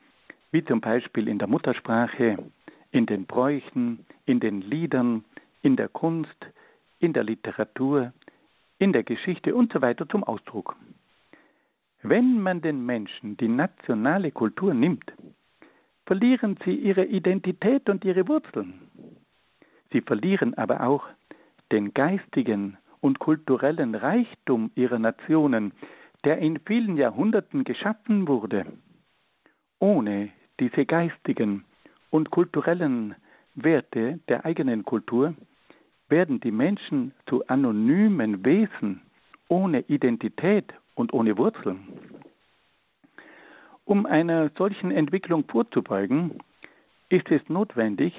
wie 0.52 0.64
zum 0.64 0.80
Beispiel 0.80 1.28
in 1.28 1.38
der 1.38 1.49
Muttersprache, 1.49 2.38
in 2.90 3.06
den 3.06 3.26
Bräuchen, 3.26 4.06
in 4.26 4.38
den 4.40 4.61
Liedern, 4.61 5.25
in 5.62 5.76
der 5.76 5.88
Kunst, 5.88 6.37
in 6.99 7.12
der 7.12 7.25
Literatur, 7.25 8.12
in 8.78 8.92
der 8.92 9.02
Geschichte 9.02 9.54
und 9.54 9.73
so 9.73 10.04
zum 10.06 10.25
Ausdruck. 10.25 10.76
Wenn 12.02 12.40
man 12.40 12.61
den 12.61 12.85
Menschen 12.85 13.37
die 13.37 13.49
nationale 13.49 14.30
Kultur 14.30 14.75
nimmt, 14.75 15.12
verlieren 16.06 16.59
sie 16.64 16.75
ihre 16.75 17.04
Identität 17.04 17.88
und 17.88 18.04
ihre 18.04 18.26
Wurzeln. 18.28 18.75
Sie 19.92 20.00
verlieren 20.00 20.54
aber 20.54 20.87
auch 20.87 21.04
den 21.71 21.94
geistigen 21.94 22.76
und 23.00 23.18
kulturellen 23.18 23.94
Reichtum 23.94 24.71
ihrer 24.75 24.99
Nationen, 24.99 25.73
der 26.25 26.38
in 26.38 26.61
vielen 26.61 26.97
Jahrhunderten 26.97 27.64
geschaffen 27.64 28.28
wurde. 28.28 28.66
Ohne 29.78 30.30
diese 30.61 30.87
geistigen 30.87 31.64
und 32.11 32.30
kulturellen 32.30 33.16
Werte 33.54 34.21
der 34.28 34.44
eigenen 34.44 34.85
Kultur 34.85 35.35
werden 36.09 36.40
die 36.40 36.52
Menschen 36.52 37.12
zu 37.26 37.47
anonymen 37.49 38.44
Wesen 38.44 39.02
ohne 39.49 39.80
Identität 39.88 40.73
und 40.94 41.12
ohne 41.12 41.37
Wurzeln. 41.37 42.12
Um 43.84 44.06
einer 44.06 44.50
solchen 44.56 44.90
Entwicklung 44.90 45.44
vorzubeugen, 45.48 46.38
ist 47.08 47.30
es 47.30 47.46
notwendig, 47.48 48.14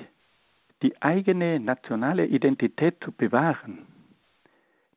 die 0.81 1.01
eigene 1.01 1.59
nationale 1.59 2.25
Identität 2.25 2.95
zu 3.03 3.11
bewahren. 3.11 3.85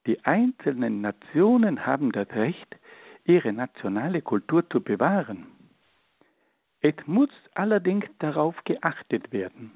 Die 0.07 0.25
einzelnen 0.25 1.01
Nationen 1.01 1.87
haben 1.87 2.13
das 2.13 2.29
Recht, 2.31 2.77
ihre 3.25 3.53
nationale 3.53 4.23
Kultur 4.23 4.69
zu 4.69 4.81
bewahren. 4.81 5.47
Es 6.81 6.95
muss 7.07 7.31
allerdings 7.55 8.07
darauf 8.19 8.55
geachtet 8.65 9.33
werden, 9.33 9.73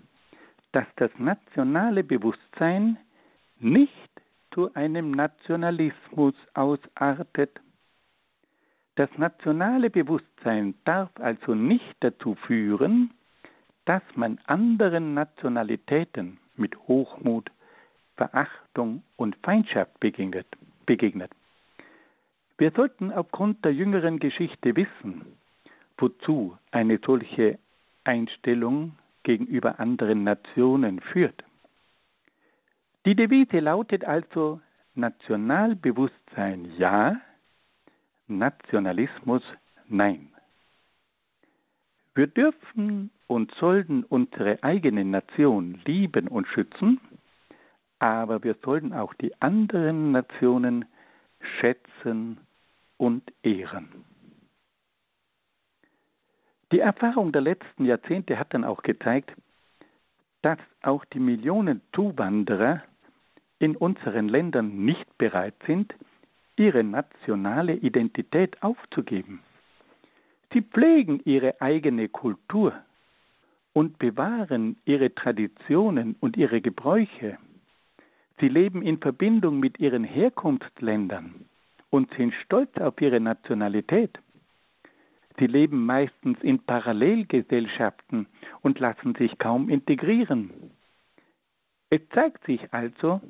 dass 0.73 0.87
das 0.97 1.11
nationale 1.19 2.05
Bewusstsein 2.05 2.99
nicht 3.59 4.11
zu 4.53 4.73
einem 4.75 5.11
Nationalismus 5.11 6.35
ausartet. 6.55 7.61
Das 8.97 9.09
nationale 9.17 9.91
Bewusstsein 9.91 10.75
darf 10.85 11.11
also 11.19 11.55
nicht 11.55 11.97
dazu 12.01 12.35
führen, 12.35 13.11
dass 13.85 14.03
man 14.15 14.39
anderen 14.47 15.15
Nationalitäten 15.15 16.39
mit 16.57 16.77
Hochmut, 16.87 17.51
Verachtung 18.17 19.03
und 19.17 19.37
Feindschaft 19.43 19.99
begegnet. 20.01 20.47
begegnet. 20.87 21.31
Wir 22.59 22.73
sollten 22.73 23.11
aufgrund 23.11 23.65
der 23.65 23.73
jüngeren 23.73 24.19
Geschichte 24.19 24.77
wissen, 24.77 25.25
wozu 25.97 26.59
eine 26.73 26.99
solche 27.05 27.59
Einstellung 28.05 28.97
gegenüber 29.23 29.81
anderen 29.81 30.25
Nationen 30.25 31.01
führt. 31.01 31.43
Die 33.07 33.15
Devise 33.15 33.61
lautet 33.61 34.05
also 34.05 34.61
Nationalbewusstsein 34.95 36.71
ja, 36.77 37.21
Nationalismus 38.31 39.43
nein. 39.89 40.33
Wir 42.15 42.27
dürfen 42.27 43.11
und 43.27 43.53
sollten 43.55 44.05
unsere 44.05 44.63
eigene 44.63 45.05
Nation 45.05 45.81
lieben 45.85 46.29
und 46.29 46.49
schützen, 46.49 47.01
aber 47.99 48.43
wir 48.43 48.57
sollten 48.65 48.93
auch 48.93 49.15
die 49.15 49.41
anderen 49.41 50.13
Nationen 50.13 50.87
schätzen 51.61 52.39
und 52.97 53.33
ehren. 53.43 53.89
Die 56.73 56.81
Erfahrung 56.81 57.33
der 57.33 57.43
letzten 57.43 57.85
Jahrzehnte 57.85 58.39
hat 58.39 58.55
dann 58.55 58.65
auch 58.65 58.83
gezeigt, 58.83 59.33
dass 60.43 60.59
auch 60.83 61.05
die 61.07 61.19
Millionen 61.19 61.83
Zuwanderer 61.95 62.83
in 63.59 63.77
unseren 63.77 64.29
Ländern 64.29 64.85
nicht 64.85 65.19
bereit 65.19 65.55
sind, 65.67 65.95
ihre 66.61 66.85
nationale 66.85 67.75
Identität 67.75 68.63
aufzugeben. 68.63 69.41
Sie 70.53 70.61
pflegen 70.61 71.21
ihre 71.25 71.59
eigene 71.63 72.09
Kultur 72.09 72.75
und 73.73 73.99
bewahren 73.99 74.77
ihre 74.85 75.15
Traditionen 75.15 76.17
und 76.21 76.37
ihre 76.37 76.61
Gebräuche. 76.61 77.39
Sie 78.41 78.49
leben 78.49 78.83
in 78.83 78.99
Verbindung 78.99 79.59
mit 79.59 79.81
ihren 79.81 80.05
Herkunftsländern 80.05 81.47
und 81.89 82.13
sind 82.15 82.35
stolz 82.45 82.77
auf 82.77 83.01
ihre 83.01 83.21
Nationalität. 83.21 84.19
Sie 85.39 85.47
leben 85.47 85.87
meistens 85.87 86.39
in 86.43 86.59
Parallelgesellschaften 86.59 88.27
und 88.61 88.79
lassen 88.81 89.15
sich 89.15 89.39
kaum 89.39 89.71
integrieren. 89.71 90.51
Es 91.89 92.03
zeigt 92.11 92.45
sich 92.45 92.61
also, 92.75 93.23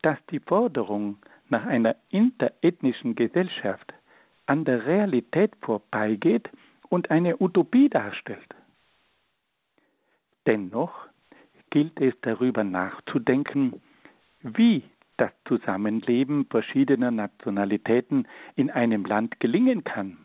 dass 0.00 0.18
die 0.30 0.40
Forderung 0.40 1.18
nach 1.52 1.66
einer 1.66 1.94
interethnischen 2.08 3.14
Gesellschaft 3.14 3.92
an 4.46 4.64
der 4.64 4.86
Realität 4.86 5.52
vorbeigeht 5.60 6.48
und 6.88 7.10
eine 7.10 7.40
Utopie 7.40 7.88
darstellt. 7.88 8.54
Dennoch 10.46 11.06
gilt 11.70 12.00
es 12.00 12.14
darüber 12.22 12.64
nachzudenken, 12.64 13.80
wie 14.40 14.82
das 15.18 15.30
Zusammenleben 15.46 16.46
verschiedener 16.46 17.10
Nationalitäten 17.10 18.26
in 18.56 18.70
einem 18.70 19.04
Land 19.04 19.38
gelingen 19.38 19.84
kann. 19.84 20.16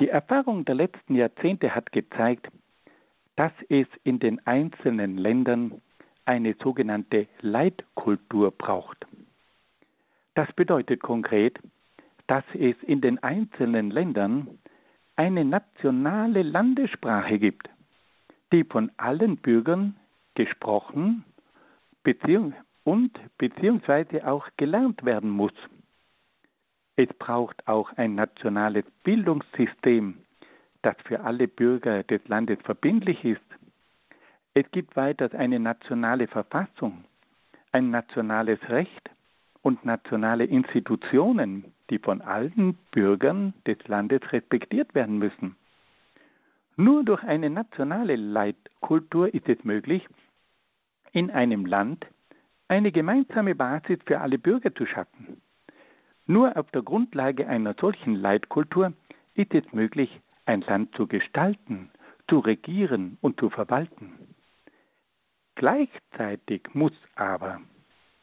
Die 0.00 0.08
Erfahrung 0.08 0.64
der 0.64 0.74
letzten 0.74 1.14
Jahrzehnte 1.14 1.74
hat 1.74 1.92
gezeigt, 1.92 2.48
dass 3.36 3.52
es 3.68 3.86
in 4.02 4.18
den 4.18 4.44
einzelnen 4.46 5.18
Ländern 5.18 5.82
eine 6.24 6.56
sogenannte 6.62 7.28
Leitkultur 7.42 8.50
braucht. 8.50 9.06
Das 10.34 10.52
bedeutet 10.52 11.00
konkret, 11.00 11.58
dass 12.26 12.44
es 12.54 12.76
in 12.82 13.00
den 13.00 13.22
einzelnen 13.22 13.90
Ländern 13.90 14.58
eine 15.16 15.44
nationale 15.44 16.42
Landessprache 16.42 17.38
gibt, 17.38 17.68
die 18.52 18.64
von 18.64 18.90
allen 18.96 19.36
Bürgern 19.36 19.96
gesprochen 20.34 21.24
und 22.82 23.18
beziehungsweise 23.38 24.26
auch 24.26 24.48
gelernt 24.56 25.04
werden 25.04 25.30
muss. 25.30 25.52
Es 26.96 27.08
braucht 27.18 27.66
auch 27.66 27.92
ein 27.96 28.14
nationales 28.14 28.84
Bildungssystem, 29.04 30.18
das 30.82 30.96
für 31.04 31.20
alle 31.20 31.48
Bürger 31.48 32.02
des 32.02 32.26
Landes 32.28 32.58
verbindlich 32.62 33.24
ist. 33.24 33.40
Es 34.54 34.70
gibt 34.70 34.94
weiters 34.96 35.32
eine 35.32 35.58
nationale 35.58 36.28
Verfassung, 36.28 37.04
ein 37.72 37.90
nationales 37.90 38.60
Recht 38.68 39.10
und 39.64 39.84
nationale 39.84 40.44
Institutionen, 40.44 41.64
die 41.88 41.98
von 41.98 42.20
allen 42.20 42.74
Bürgern 42.92 43.54
des 43.66 43.78
Landes 43.88 44.20
respektiert 44.30 44.94
werden 44.94 45.18
müssen. 45.18 45.56
Nur 46.76 47.02
durch 47.02 47.22
eine 47.24 47.48
nationale 47.48 48.16
Leitkultur 48.16 49.32
ist 49.32 49.48
es 49.48 49.64
möglich, 49.64 50.06
in 51.12 51.30
einem 51.30 51.64
Land 51.64 52.06
eine 52.68 52.92
gemeinsame 52.92 53.54
Basis 53.54 53.98
für 54.04 54.20
alle 54.20 54.38
Bürger 54.38 54.74
zu 54.74 54.84
schaffen. 54.84 55.40
Nur 56.26 56.56
auf 56.58 56.70
der 56.72 56.82
Grundlage 56.82 57.46
einer 57.48 57.74
solchen 57.80 58.16
Leitkultur 58.16 58.92
ist 59.34 59.54
es 59.54 59.64
möglich, 59.72 60.20
ein 60.44 60.60
Land 60.60 60.94
zu 60.94 61.06
gestalten, 61.06 61.90
zu 62.28 62.38
regieren 62.40 63.16
und 63.22 63.40
zu 63.40 63.48
verwalten. 63.48 64.12
Gleichzeitig 65.54 66.62
muss 66.74 66.92
aber 67.14 67.60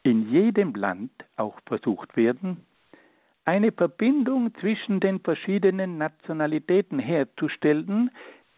in 0.02 0.30
jedem 0.30 0.74
Land 0.74 1.12
auch 1.36 1.58
versucht 1.66 2.16
werden, 2.16 2.64
eine 3.44 3.72
Verbindung 3.72 4.54
zwischen 4.56 5.00
den 5.00 5.20
verschiedenen 5.20 5.98
Nationalitäten 5.98 6.98
herzustellen, 6.98 8.10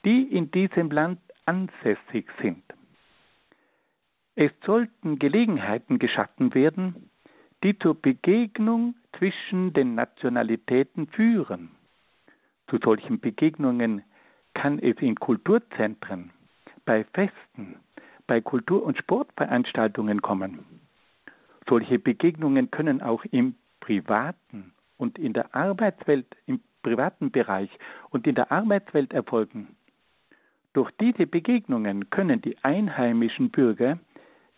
die 0.04 0.22
in 0.22 0.50
diesem 0.50 0.90
Land 0.90 1.20
ansässig 1.46 2.26
sind. 2.40 2.62
Es 4.35 4.50
sollten 4.64 5.18
Gelegenheiten 5.18 5.98
geschaffen 5.98 6.54
werden, 6.54 7.11
die 7.62 7.78
zur 7.78 7.94
Begegnung 7.94 8.94
zwischen 9.18 9.72
den 9.72 9.94
Nationalitäten 9.94 11.07
führen. 11.07 11.70
Zu 12.68 12.78
solchen 12.83 13.20
Begegnungen 13.20 14.02
kann 14.54 14.78
es 14.78 14.96
in 14.98 15.14
Kulturzentren, 15.14 16.30
bei 16.85 17.04
Festen, 17.14 17.76
bei 18.26 18.40
Kultur- 18.40 18.83
und 18.83 18.98
Sportveranstaltungen 18.98 20.20
kommen. 20.20 20.83
Solche 21.68 21.98
Begegnungen 21.98 22.70
können 22.70 23.00
auch 23.00 23.24
im 23.31 23.55
privaten 23.81 24.72
und 24.96 25.18
in 25.18 25.33
der 25.33 25.55
Arbeitswelt, 25.55 26.27
im 26.46 26.61
privaten 26.83 27.31
Bereich 27.31 27.70
und 28.11 28.27
in 28.27 28.35
der 28.35 28.53
Arbeitswelt 28.53 29.12
erfolgen. 29.12 29.77
Durch 30.74 30.90
diese 31.00 31.27
Begegnungen 31.27 32.11
können 32.11 32.42
die 32.42 32.57
einheimischen 32.62 33.50
Bürger 33.50 33.98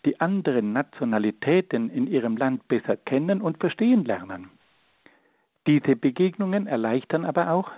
die 0.04 0.20
anderen 0.20 0.72
Nationalitäten 0.72 1.90
in 1.90 2.06
ihrem 2.06 2.36
Land 2.36 2.66
besser 2.68 2.96
kennen 2.96 3.40
und 3.42 3.58
verstehen 3.58 4.04
lernen. 4.04 4.50
Diese 5.66 5.96
Begegnungen 5.96 6.66
erleichtern 6.66 7.24
aber 7.24 7.50
auch 7.50 7.70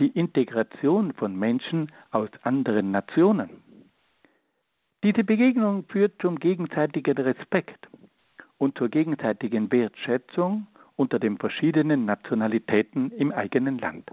die 0.00 0.08
Integration 0.08 1.12
von 1.12 1.36
Menschen 1.36 1.92
aus 2.10 2.28
anderen 2.42 2.90
Nationen. 2.90 3.50
Diese 5.02 5.24
Begegnung 5.24 5.84
führt 5.88 6.20
zum 6.20 6.38
gegenseitigen 6.38 7.16
Respekt 7.16 7.88
und 8.60 8.76
zur 8.76 8.90
gegenseitigen 8.90 9.72
Wertschätzung 9.72 10.66
unter 10.94 11.18
den 11.18 11.38
verschiedenen 11.38 12.04
Nationalitäten 12.04 13.10
im 13.12 13.32
eigenen 13.32 13.78
Land. 13.78 14.10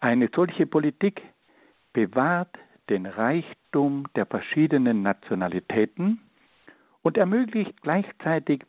Eine 0.00 0.28
solche 0.34 0.66
Politik 0.66 1.22
bewahrt 1.92 2.58
den 2.90 3.06
Reichtum 3.06 4.06
der 4.16 4.26
verschiedenen 4.26 5.02
Nationalitäten 5.02 6.20
und 7.02 7.16
ermöglicht 7.16 7.80
gleichzeitig 7.80 8.64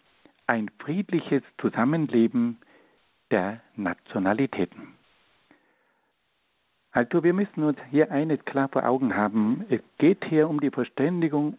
ein 0.45 0.69
friedliches 0.77 1.41
Zusammenleben 1.59 2.59
der 3.31 3.61
Nationalitäten. 3.75 4.93
Also 6.91 7.23
wir 7.23 7.33
müssen 7.33 7.63
uns 7.63 7.79
hier 7.89 8.11
eines 8.11 8.43
klar 8.45 8.69
vor 8.69 8.85
Augen 8.85 9.15
haben. 9.15 9.65
Es 9.69 9.81
geht 9.97 10.25
hier 10.25 10.47
um 10.47 10.59
die 10.59 10.71
Verständigung 10.71 11.57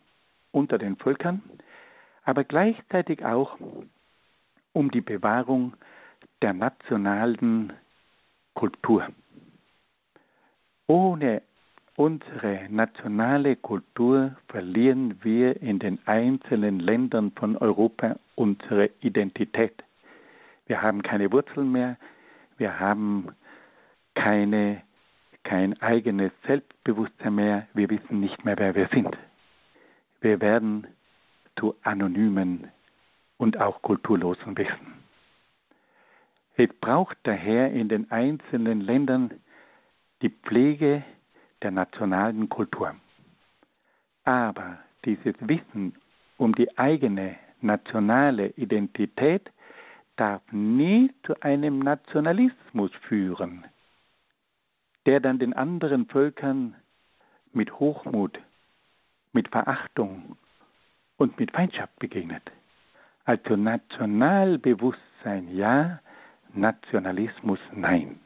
unter 0.52 0.78
den 0.78 0.96
Völkern, 0.96 1.42
aber 2.24 2.44
gleichzeitig 2.44 3.24
auch 3.24 3.58
um 4.72 4.90
die 4.90 5.00
Bewahrung 5.00 5.74
der 6.42 6.52
nationalen 6.52 7.72
Kultur. 8.54 9.08
Ohne 10.86 11.42
unsere 11.96 12.66
nationale 12.70 13.56
Kultur 13.56 14.36
verlieren 14.48 15.22
wir 15.22 15.60
in 15.60 15.78
den 15.78 15.98
einzelnen 16.06 16.80
Ländern 16.80 17.32
von 17.32 17.56
Europa 17.56 18.16
unsere 18.36 18.90
Identität. 19.00 19.84
Wir 20.66 20.82
haben 20.82 21.02
keine 21.02 21.30
Wurzeln 21.32 21.70
mehr, 21.72 21.96
wir 22.56 22.78
haben 22.80 23.28
keine, 24.14 24.82
kein 25.44 25.80
eigenes 25.82 26.32
Selbstbewusstsein 26.46 27.34
mehr, 27.34 27.66
wir 27.74 27.90
wissen 27.90 28.20
nicht 28.20 28.44
mehr, 28.44 28.58
wer 28.58 28.74
wir 28.74 28.88
sind. 28.92 29.16
Wir 30.20 30.40
werden 30.40 30.86
zu 31.56 31.74
anonymen 31.82 32.68
und 33.38 33.58
auch 33.58 33.82
kulturlosen 33.82 34.56
Wesen. 34.56 35.00
Es 36.56 36.68
braucht 36.80 37.16
daher 37.22 37.72
in 37.72 37.88
den 37.88 38.10
einzelnen 38.10 38.80
Ländern 38.80 39.30
die 40.20 40.28
Pflege 40.30 41.02
der 41.62 41.70
nationalen 41.70 42.48
Kultur. 42.48 42.94
Aber 44.24 44.78
dieses 45.04 45.34
Wissen 45.40 45.94
um 46.36 46.54
die 46.54 46.76
eigene 46.78 47.36
nationale 47.60 48.48
Identität 48.56 49.50
darf 50.16 50.42
nie 50.52 51.10
zu 51.24 51.40
einem 51.42 51.78
Nationalismus 51.78 52.90
führen, 53.08 53.64
der 55.06 55.20
dann 55.20 55.38
den 55.38 55.54
anderen 55.54 56.06
Völkern 56.06 56.74
mit 57.52 57.78
Hochmut, 57.78 58.38
mit 59.32 59.48
Verachtung 59.48 60.36
und 61.20 61.38
mit 61.38 61.52
Feindschaft 61.52 61.96
begegnet. 61.98 62.42
Also 63.26 63.54
Nationalbewusstsein 63.54 65.54
ja, 65.54 66.00
Nationalismus 66.54 67.58
nein. 67.72 68.18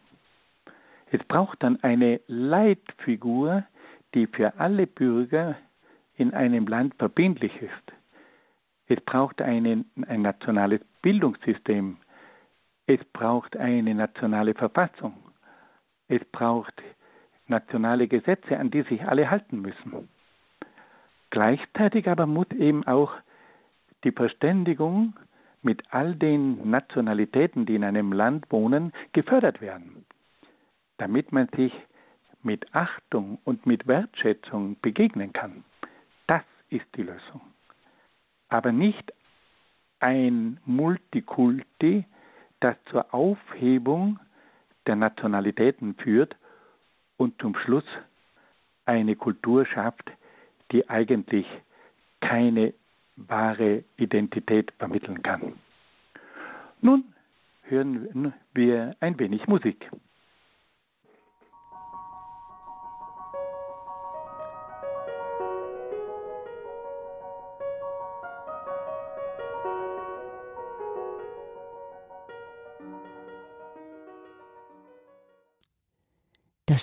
Es 1.10 1.20
braucht 1.24 1.60
dann 1.64 1.82
eine 1.82 2.20
Leitfigur, 2.28 3.64
die 4.14 4.28
für 4.28 4.60
alle 4.60 4.86
Bürger 4.86 5.56
in 6.16 6.32
einem 6.34 6.68
Land 6.68 6.94
verbindlich 6.94 7.60
ist. 7.60 7.92
Es 8.86 9.00
braucht 9.00 9.42
eine, 9.42 9.84
ein 10.06 10.22
nationales 10.22 10.80
Bildungssystem. 11.02 11.96
Es 12.86 13.04
braucht 13.12 13.56
eine 13.56 13.92
nationale 13.92 14.54
Verfassung. 14.54 15.14
Es 16.06 16.24
braucht 16.26 16.80
nationale 17.48 18.06
Gesetze, 18.06 18.56
an 18.56 18.70
die 18.70 18.82
sich 18.82 19.04
alle 19.04 19.28
halten 19.28 19.62
müssen. 19.62 20.08
Gleichzeitig 21.34 22.08
aber 22.08 22.26
muss 22.26 22.46
eben 22.52 22.86
auch 22.86 23.12
die 24.04 24.12
Verständigung 24.12 25.14
mit 25.62 25.82
all 25.90 26.14
den 26.14 26.70
Nationalitäten, 26.70 27.66
die 27.66 27.74
in 27.74 27.82
einem 27.82 28.12
Land 28.12 28.46
wohnen, 28.52 28.92
gefördert 29.12 29.60
werden, 29.60 30.06
damit 30.96 31.32
man 31.32 31.48
sich 31.56 31.72
mit 32.44 32.72
Achtung 32.72 33.38
und 33.42 33.66
mit 33.66 33.88
Wertschätzung 33.88 34.76
begegnen 34.80 35.32
kann. 35.32 35.64
Das 36.28 36.44
ist 36.68 36.86
die 36.94 37.02
Lösung. 37.02 37.40
Aber 38.48 38.70
nicht 38.70 39.12
ein 39.98 40.60
Multikulti, 40.64 42.04
das 42.60 42.76
zur 42.92 43.12
Aufhebung 43.12 44.20
der 44.86 44.94
Nationalitäten 44.94 45.96
führt 45.96 46.36
und 47.16 47.42
zum 47.42 47.56
Schluss 47.56 47.86
eine 48.86 49.16
Kultur 49.16 49.66
schafft, 49.66 50.12
die 50.72 50.88
eigentlich 50.88 51.46
keine 52.20 52.74
wahre 53.16 53.84
Identität 53.96 54.72
vermitteln 54.78 55.22
kann. 55.22 55.54
Nun 56.80 57.04
hören 57.62 58.32
wir 58.52 58.96
ein 59.00 59.18
wenig 59.18 59.46
Musik. 59.46 59.90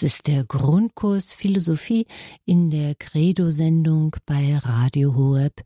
Das 0.01 0.13
ist 0.13 0.27
der 0.27 0.45
Grundkurs 0.45 1.35
Philosophie 1.35 2.07
in 2.43 2.71
der 2.71 2.95
Credo-Sendung 2.95 4.15
bei 4.25 4.57
Radio 4.57 5.13
Horeb. 5.13 5.61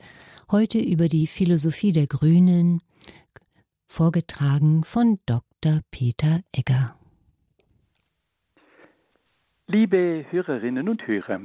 Heute 0.52 0.78
über 0.78 1.08
die 1.08 1.26
Philosophie 1.26 1.93
der 1.93 2.06
Grünen, 2.06 2.82
vorgetragen 3.88 4.84
von 4.84 5.19
Dr. 5.26 5.80
Peter 5.89 6.41
Egger. 6.52 6.98
Liebe 9.67 10.26
Hörerinnen 10.30 10.89
und 10.89 11.08
Hörer, 11.08 11.39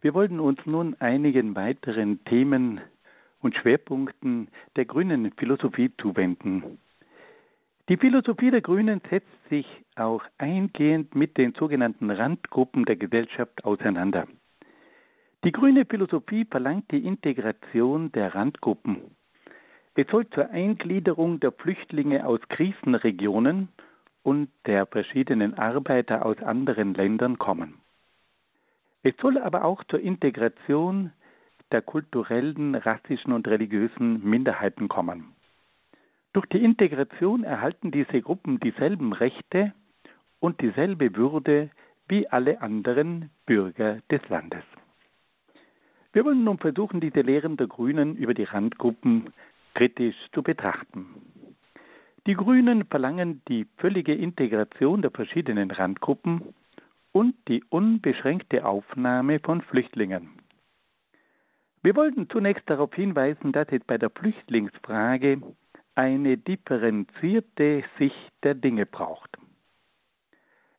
wir 0.00 0.12
wollten 0.12 0.40
uns 0.40 0.58
nun 0.66 0.96
einigen 0.98 1.54
weiteren 1.54 2.24
Themen 2.24 2.80
und 3.38 3.54
Schwerpunkten 3.54 4.48
der 4.74 4.84
grünen 4.84 5.30
Philosophie 5.38 5.92
zuwenden. 5.96 6.80
Die 7.90 7.96
Philosophie 7.96 8.52
der 8.52 8.60
Grünen 8.60 9.02
setzt 9.10 9.48
sich 9.48 9.66
auch 9.96 10.22
eingehend 10.38 11.16
mit 11.16 11.36
den 11.36 11.54
sogenannten 11.54 12.08
Randgruppen 12.12 12.84
der 12.84 12.94
Gesellschaft 12.94 13.64
auseinander. 13.64 14.28
Die 15.42 15.50
grüne 15.50 15.84
Philosophie 15.84 16.44
verlangt 16.48 16.92
die 16.92 17.04
Integration 17.04 18.12
der 18.12 18.32
Randgruppen. 18.36 19.16
Es 19.96 20.06
soll 20.06 20.30
zur 20.30 20.50
Eingliederung 20.50 21.40
der 21.40 21.50
Flüchtlinge 21.50 22.24
aus 22.28 22.38
Krisenregionen 22.48 23.70
und 24.22 24.50
der 24.66 24.86
verschiedenen 24.86 25.54
Arbeiter 25.54 26.24
aus 26.24 26.38
anderen 26.38 26.94
Ländern 26.94 27.38
kommen. 27.38 27.80
Es 29.02 29.16
soll 29.20 29.36
aber 29.36 29.64
auch 29.64 29.82
zur 29.82 29.98
Integration 29.98 31.10
der 31.72 31.82
kulturellen, 31.82 32.76
rassischen 32.76 33.32
und 33.32 33.48
religiösen 33.48 34.22
Minderheiten 34.22 34.86
kommen. 34.86 35.34
Durch 36.32 36.46
die 36.46 36.62
Integration 36.62 37.42
erhalten 37.42 37.90
diese 37.90 38.22
Gruppen 38.22 38.60
dieselben 38.60 39.12
Rechte 39.12 39.72
und 40.38 40.60
dieselbe 40.60 41.16
Würde 41.16 41.70
wie 42.08 42.28
alle 42.28 42.60
anderen 42.60 43.30
Bürger 43.46 43.98
des 44.10 44.20
Landes. 44.28 44.64
Wir 46.12 46.24
wollen 46.24 46.44
nun 46.44 46.58
versuchen, 46.58 47.00
diese 47.00 47.20
Lehren 47.20 47.56
der 47.56 47.66
Grünen 47.66 48.16
über 48.16 48.34
die 48.34 48.44
Randgruppen 48.44 49.32
kritisch 49.74 50.16
zu 50.32 50.42
betrachten. 50.42 51.06
Die 52.26 52.34
Grünen 52.34 52.84
verlangen 52.84 53.42
die 53.48 53.66
völlige 53.76 54.14
Integration 54.14 55.02
der 55.02 55.10
verschiedenen 55.10 55.70
Randgruppen 55.70 56.54
und 57.12 57.34
die 57.48 57.64
unbeschränkte 57.70 58.64
Aufnahme 58.66 59.40
von 59.40 59.62
Flüchtlingen. 59.62 60.30
Wir 61.82 61.96
wollten 61.96 62.28
zunächst 62.28 62.68
darauf 62.68 62.94
hinweisen, 62.94 63.52
dass 63.52 63.68
es 63.70 63.82
bei 63.84 63.96
der 63.96 64.10
Flüchtlingsfrage 64.10 65.40
eine 66.00 66.38
differenzierte 66.38 67.84
Sicht 67.98 68.32
der 68.42 68.54
Dinge 68.54 68.86
braucht. 68.86 69.36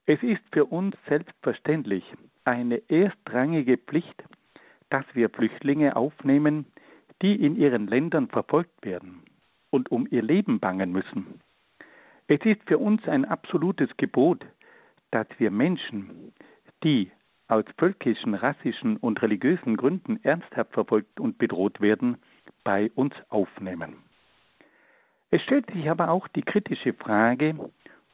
Es 0.08 0.24
ist 0.24 0.42
für 0.52 0.66
uns 0.66 0.96
selbstverständlich 1.08 2.04
eine 2.44 2.82
erstrangige 2.90 3.78
Pflicht, 3.78 4.24
dass 4.90 5.06
wir 5.14 5.30
Flüchtlinge 5.30 5.96
aufnehmen, 5.96 6.66
die 7.22 7.36
in 7.36 7.56
ihren 7.56 7.86
Ländern 7.86 8.30
verfolgt 8.30 8.84
werden 8.84 9.22
und 9.70 9.92
um 9.92 10.08
ihr 10.10 10.24
Leben 10.24 10.60
bangen 10.60 10.92
müssen. 10.92 11.40
Es 12.26 12.44
ist 12.44 12.64
für 12.66 12.80
uns 12.80 13.08
ein 13.08 13.24
absolutes 13.24 13.96
Gebot, 13.98 14.44
dass 15.12 15.28
wir 15.38 15.52
Menschen, 15.52 16.34
die 16.84 17.12
aus 17.48 17.66
völkischen, 17.78 18.34
rassischen 18.34 18.98
und 18.98 19.22
religiösen 19.22 19.78
Gründen 19.78 20.20
ernsthaft 20.24 20.74
verfolgt 20.74 21.20
und 21.20 21.38
bedroht 21.38 21.80
werden, 21.80 22.18
bei 22.64 22.90
uns 22.96 23.14
aufnehmen. 23.30 24.11
Es 25.34 25.42
stellt 25.44 25.72
sich 25.72 25.90
aber 25.90 26.10
auch 26.10 26.28
die 26.28 26.42
kritische 26.42 26.94
Frage, 26.94 27.56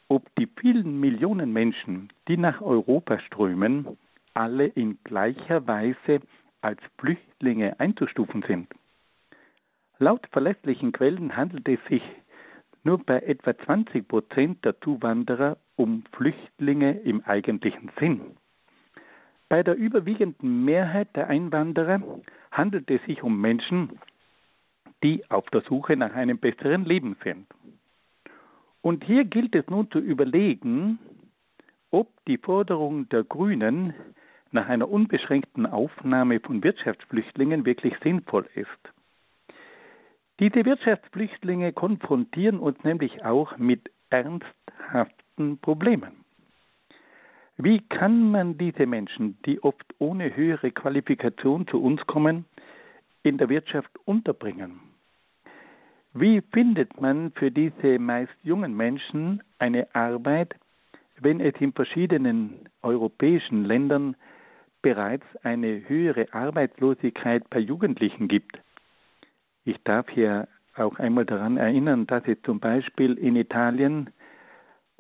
ob 0.08 0.24
die 0.36 0.48
vielen 0.60 1.00
Millionen 1.00 1.52
Menschen, 1.52 2.10
die 2.28 2.38
nach 2.38 2.62
Europa 2.62 3.20
strömen, 3.20 3.98
alle 4.36 4.68
in 4.68 5.00
gleicher 5.04 5.66
Weise 5.66 6.22
als 6.62 6.80
Flüchtlinge 7.00 7.80
einzustufen 7.80 8.44
sind. 8.44 8.68
Laut 9.98 10.28
verlässlichen 10.28 10.92
Quellen 10.92 11.36
handelt 11.36 11.68
es 11.68 11.80
sich 11.90 12.04
nur 12.84 13.00
bei 13.04 13.20
etwa 13.22 13.58
20 13.58 14.08
Prozent 14.08 14.64
der 14.64 14.80
Zuwanderer 14.82 15.58
um 15.76 16.04
Flüchtlinge 16.12 17.00
im 17.00 17.24
eigentlichen 17.26 17.90
Sinn. 18.00 18.38
Bei 19.50 19.64
der 19.64 19.76
überwiegenden 19.76 20.66
Mehrheit 20.66 21.16
der 21.16 21.30
Einwanderer 21.30 22.00
handelt 22.52 22.92
es 22.92 23.04
sich 23.06 23.24
um 23.24 23.42
Menschen, 23.42 24.00
die 25.04 25.24
auf 25.30 25.50
der 25.50 25.62
Suche 25.62 25.96
nach 25.96 26.14
einem 26.14 26.38
besseren 26.38 26.86
Leben 26.86 27.16
sind. 27.24 27.48
Und 28.82 29.04
hier 29.04 29.26
gilt 29.26 29.56
es 29.56 29.68
nun 29.68 29.90
zu 29.92 30.00
überlegen, 30.00 31.00
ob 31.92 32.10
die 32.26 32.38
Forderung 32.38 33.10
der 33.10 33.24
Grünen 33.24 33.94
nach 34.52 34.68
einer 34.68 34.90
unbeschränkten 34.90 35.66
Aufnahme 35.66 36.40
von 36.40 36.64
Wirtschaftsflüchtlingen 36.64 37.66
wirklich 37.66 37.96
sinnvoll 38.04 38.48
ist. 38.56 38.70
Diese 40.40 40.66
Wirtschaftsflüchtlinge 40.66 41.74
konfrontieren 41.74 42.60
uns 42.60 42.82
nämlich 42.84 43.26
auch 43.26 43.58
mit 43.58 43.92
ernsthaften 44.10 45.58
Problemen. 45.60 46.24
Wie 47.58 47.82
kann 47.82 48.30
man 48.30 48.58
diese 48.58 48.86
Menschen, 48.86 49.38
die 49.46 49.64
oft 49.64 49.96
ohne 49.98 50.36
höhere 50.36 50.72
Qualifikation 50.72 51.68
zu 51.68 51.82
uns 51.82 52.06
kommen, 52.06 52.46
in 53.24 53.40
der 53.40 53.50
Wirtschaft 53.50 53.90
unterbringen? 54.06 54.80
Wie 56.14 56.42
findet 56.54 57.00
man 57.00 57.32
für 57.32 57.52
diese 57.52 58.00
meist 58.00 58.34
jungen 58.44 58.76
Menschen 58.76 59.44
eine 59.60 59.94
Arbeit, 59.94 60.56
wenn 61.20 61.40
es 61.40 61.54
in 61.60 61.74
verschiedenen 61.74 62.70
europäischen 62.82 63.66
Ländern 63.66 64.16
bereits 64.82 65.26
eine 65.44 65.88
höhere 65.88 66.28
Arbeitslosigkeit 66.34 67.50
bei 67.50 67.60
Jugendlichen 67.60 68.28
gibt? 68.28 68.60
Ich 69.66 69.78
darf 69.84 70.10
hier 70.10 70.48
auch 70.76 70.98
einmal 70.98 71.26
daran 71.26 71.58
erinnern, 71.58 72.08
dass 72.08 72.24
es 72.28 72.42
zum 72.44 72.60
Beispiel 72.60 73.18
in 73.18 73.36
Italien 73.36 74.12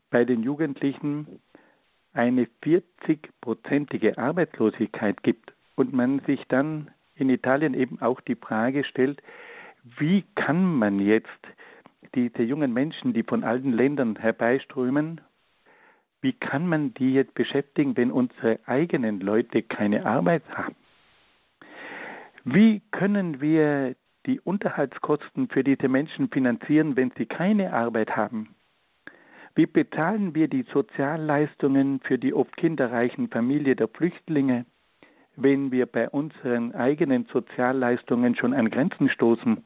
bei 0.10 0.26
den 0.26 0.43
Jugendlichen 0.43 1.39
eine 2.13 2.48
40-prozentige 2.63 4.17
Arbeitslosigkeit 4.17 5.22
gibt 5.24 5.54
und 5.76 5.93
man 5.93 6.20
sich 6.22 6.43
dann 6.48 6.89
in 7.15 7.30
Italien 7.30 7.74
eben 7.74 8.02
auch 8.02 8.22
die 8.22 8.36
Frage 8.36 8.84
stellt, 8.84 9.22
wie 9.97 10.23
kann 10.36 10.76
man 10.76 11.00
jetzt 11.00 11.30
diese 12.15 12.43
jungen 12.43 12.73
Menschen, 12.73 13.13
die 13.13 13.23
von 13.23 13.43
allen 13.43 13.73
Ländern 13.73 14.15
herbeiströmen, 14.15 15.21
wie 16.21 16.34
kann 16.34 16.67
man 16.67 16.93
die 16.95 17.13
jetzt 17.13 17.34
beschäftigen, 17.36 17.95
wenn 17.95 18.12
unsere 18.12 18.60
eigenen 18.65 19.19
Leute 19.19 19.62
keine 19.62 20.06
Arbeit 20.06 20.43
haben? 20.50 20.76
Wie 22.43 22.82
können 22.91 23.39
wir 23.39 23.95
die 24.26 24.39
Unterhaltskosten 24.39 25.47
für 25.47 25.63
diese 25.63 25.88
Menschen 25.88 26.30
finanzieren, 26.30 26.95
wenn 26.95 27.12
sie 27.17 27.26
keine 27.26 27.73
Arbeit 27.73 28.15
haben? 28.15 28.56
Wie 29.56 29.65
bezahlen 29.65 30.36
wir 30.36 30.47
die 30.47 30.65
Sozialleistungen 30.71 32.00
für 32.02 32.17
die 32.17 32.34
oft 32.34 32.56
kinderreichen 32.58 33.30
Familie 33.30 33.76
der 33.76 33.88
Flüchtlinge, 33.88 34.65
wenn 35.36 35.71
wir 35.71 35.86
bei 35.86 36.10
unseren 36.10 36.73
eigenen 36.73 37.26
Sozialleistungen 37.26 38.36
schon 38.36 38.54
an 38.54 38.69
Grenzen 38.69 39.10
stoßen? 39.10 39.63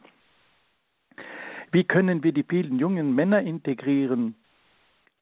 Wie 1.73 1.85
können 1.85 2.21
wir 2.23 2.33
die 2.33 2.43
vielen 2.43 2.79
jungen 2.79 3.15
Männer 3.15 3.41
integrieren, 3.41 4.35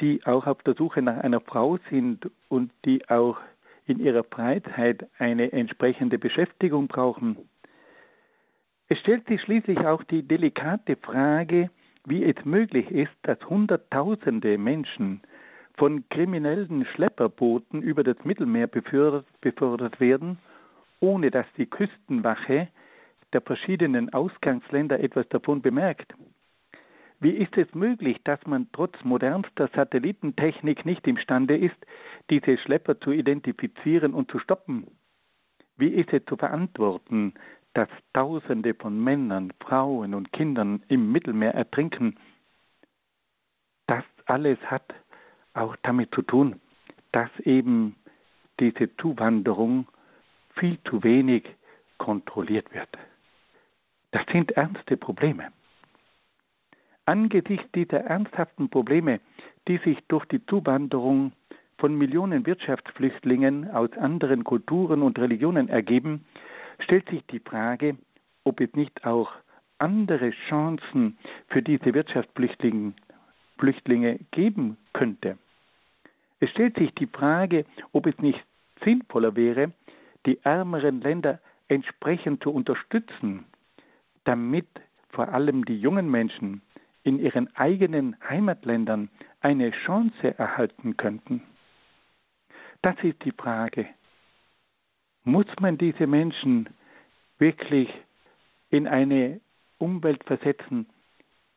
die 0.01 0.25
auch 0.25 0.47
auf 0.47 0.63
der 0.63 0.73
Suche 0.73 1.03
nach 1.03 1.17
einer 1.17 1.41
Frau 1.41 1.77
sind 1.91 2.29
und 2.47 2.71
die 2.85 3.07
auch 3.07 3.37
in 3.85 3.99
ihrer 3.99 4.23
Freizeit 4.23 5.07
eine 5.19 5.51
entsprechende 5.51 6.17
Beschäftigung 6.17 6.87
brauchen? 6.87 7.37
Es 8.87 8.97
stellt 8.97 9.27
sich 9.27 9.39
schließlich 9.43 9.77
auch 9.79 10.03
die 10.03 10.23
delikate 10.23 10.95
Frage, 10.95 11.69
wie 12.05 12.23
es 12.23 12.43
möglich 12.43 12.89
ist, 12.89 13.13
dass 13.21 13.37
Hunderttausende 13.47 14.57
Menschen 14.57 15.21
von 15.77 16.03
kriminellen 16.09 16.83
Schlepperbooten 16.85 17.83
über 17.83 18.03
das 18.03 18.17
Mittelmeer 18.23 18.65
befördert, 18.65 19.27
befördert 19.41 19.99
werden, 19.99 20.39
ohne 20.99 21.29
dass 21.29 21.45
die 21.57 21.67
Küstenwache 21.67 22.69
der 23.33 23.41
verschiedenen 23.41 24.11
Ausgangsländer 24.11 24.99
etwas 24.99 25.29
davon 25.29 25.61
bemerkt. 25.61 26.15
Wie 27.21 27.31
ist 27.31 27.57
es 27.57 27.73
möglich, 27.75 28.17
dass 28.23 28.45
man 28.47 28.69
trotz 28.71 28.95
modernster 29.03 29.69
Satellitentechnik 29.75 30.85
nicht 30.85 31.05
imstande 31.05 31.57
ist, 31.57 31.75
diese 32.29 32.57
Schlepper 32.57 32.99
zu 32.99 33.11
identifizieren 33.11 34.13
und 34.13 34.31
zu 34.31 34.39
stoppen? 34.39 34.87
Wie 35.75 35.89
ist 35.89 36.13
es 36.13 36.23
zu 36.25 36.37
verantworten, 36.37 37.33
dass 37.73 37.89
Tausende 38.13 38.73
von 38.73 39.03
Männern, 39.03 39.51
Frauen 39.59 40.13
und 40.13 40.31
Kindern 40.31 40.83
im 40.87 41.11
Mittelmeer 41.11 41.53
ertrinken? 41.53 42.17
Das 43.87 44.03
alles 44.25 44.59
hat 44.65 44.93
auch 45.53 45.75
damit 45.83 46.13
zu 46.15 46.21
tun, 46.21 46.61
dass 47.11 47.29
eben 47.41 47.95
diese 48.59 48.95
Zuwanderung 48.97 49.87
viel 50.55 50.81
zu 50.83 51.03
wenig 51.03 51.43
kontrolliert 51.97 52.73
wird. 52.73 52.89
Das 54.11 54.25
sind 54.31 54.51
ernste 54.51 54.95
Probleme. 54.95 55.51
Angesichts 57.09 57.65
dieser 57.73 58.01
ernsthaften 58.01 58.69
Probleme, 58.69 59.19
die 59.67 59.77
sich 59.77 59.97
durch 60.09 60.25
die 60.25 60.45
Zuwanderung 60.45 61.31
von 61.79 61.97
Millionen 61.97 62.45
Wirtschaftsflüchtlingen 62.45 63.71
aus 63.71 63.91
anderen 63.93 64.43
Kulturen 64.43 65.01
und 65.01 65.17
Religionen 65.17 65.69
ergeben, 65.69 66.23
stellt 66.77 67.09
sich 67.09 67.25
die 67.31 67.39
Frage, 67.39 67.97
ob 68.43 68.61
es 68.61 68.71
nicht 68.75 69.07
auch 69.07 69.31
andere 69.79 70.29
Chancen 70.49 71.17
für 71.47 71.63
diese 71.63 71.95
Wirtschaftsflüchtlinge 71.95 72.93
Flüchtlinge 73.57 74.19
geben 74.29 74.77
könnte. 74.93 75.39
Es 76.39 76.51
stellt 76.51 76.77
sich 76.77 76.93
die 76.93 77.07
Frage, 77.07 77.65
ob 77.91 78.05
es 78.05 78.19
nicht 78.19 78.45
sinnvoller 78.83 79.35
wäre, 79.35 79.71
die 80.27 80.37
ärmeren 80.43 81.01
Länder 81.01 81.39
entsprechend 81.69 82.43
zu 82.43 82.51
unterstützen, 82.51 83.45
damit 84.25 84.67
vor 85.09 85.29
allem 85.29 85.65
die 85.65 85.79
jungen 85.79 86.07
Menschen 86.11 86.61
in 87.09 87.17
ihren 87.17 87.47
eigenen 87.55 88.15
Heimatländern 88.29 89.09
eine 89.41 89.71
Chance 89.71 90.37
erhalten 90.37 90.95
könnten? 90.95 91.41
Das 92.83 92.95
ist 93.01 93.25
die 93.25 93.31
Frage. 93.31 93.87
Muss 95.23 95.47
man 95.59 95.79
diese 95.79 96.05
Menschen 96.05 96.69
wirklich 97.39 97.89
in 98.69 98.87
eine 98.87 99.41
Umwelt 99.79 100.23
versetzen, 100.23 100.85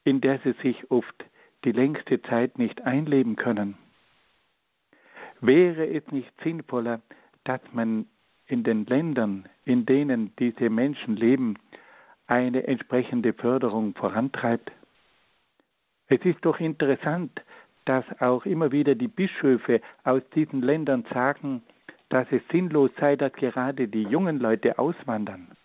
in 0.04 0.22
der 0.22 0.38
sie 0.38 0.54
sich 0.62 0.90
oft 0.90 1.22
die 1.64 1.72
längste 1.72 2.22
Zeit 2.22 2.56
nicht 2.56 2.86
einleben 2.86 3.36
können? 3.36 3.76
Wäre 5.42 5.86
es 5.86 6.06
nicht 6.12 6.32
sinnvoller, 6.42 7.02
dass 7.44 7.60
man 7.72 8.06
in 8.46 8.64
den 8.64 8.86
Ländern, 8.86 9.46
in 9.66 9.84
denen 9.84 10.34
diese 10.38 10.70
Menschen 10.70 11.14
leben, 11.14 11.58
eine 12.26 12.66
entsprechende 12.66 13.34
Förderung 13.34 13.94
vorantreibt? 13.94 14.72
Es 16.12 16.22
ist 16.26 16.44
doch 16.44 16.60
interessant, 16.60 17.40
dass 17.86 18.04
auch 18.20 18.44
immer 18.44 18.70
wieder 18.70 18.94
die 18.94 19.08
Bischöfe 19.08 19.80
aus 20.04 20.20
diesen 20.34 20.60
Ländern 20.60 21.06
sagen, 21.10 21.62
dass 22.10 22.30
es 22.30 22.42
sinnlos 22.50 22.90
sei, 23.00 23.16
dass 23.16 23.32
gerade 23.32 23.88
die 23.88 24.02
jungen 24.02 24.38
Leute 24.38 24.78
auswandern 24.78 25.56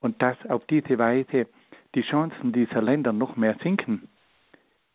und 0.00 0.22
dass 0.22 0.38
auf 0.48 0.64
diese 0.64 0.96
Weise 0.98 1.46
die 1.94 2.00
Chancen 2.00 2.52
dieser 2.52 2.80
Länder 2.80 3.12
noch 3.12 3.36
mehr 3.36 3.54
sinken. 3.62 4.08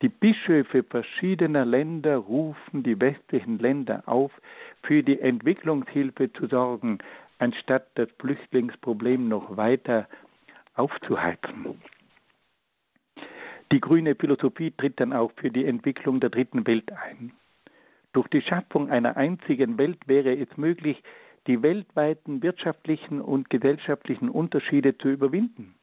Die 0.01 0.10
Bischöfe 0.10 0.82
verschiedener 0.82 1.63
Länder 1.63 2.17
rufen 2.17 2.82
die 2.82 2.99
westlichen 2.99 3.60
Länder 3.60 4.01
auf, 4.08 4.32
für 4.82 5.04
die 5.04 5.19
Entwicklungshilfe 5.19 6.34
zu 6.34 6.47
sorgen, 6.47 6.97
anstatt 7.38 7.86
das 7.93 8.10
Flüchtlingsproblem 8.17 9.30
noch 9.30 9.58
weiter 9.58 10.08
aufzuheizen. 10.73 11.80
Die 13.71 13.82
grüne 13.82 14.15
Philosophie 14.15 14.71
tritt 14.71 14.99
dann 14.99 15.13
auch 15.13 15.32
für 15.38 15.49
die 15.49 15.65
Entwicklung 15.65 16.19
der 16.19 16.30
dritten 16.30 16.67
Welt 16.67 16.91
ein. 16.91 17.34
Durch 18.13 18.28
die 18.28 18.41
Schaffung 18.41 18.89
einer 18.89 19.17
einzigen 19.17 19.78
Welt 19.78 20.08
wäre 20.08 20.38
es 20.38 20.56
möglich, 20.56 21.01
die 21.47 21.62
weltweiten 21.62 22.41
wirtschaftlichen 22.43 23.21
und 23.21 23.49
gesellschaftlichen 23.49 24.30
Unterschiede 24.30 24.97
zu 24.97 25.10
überwinden. 25.10 25.75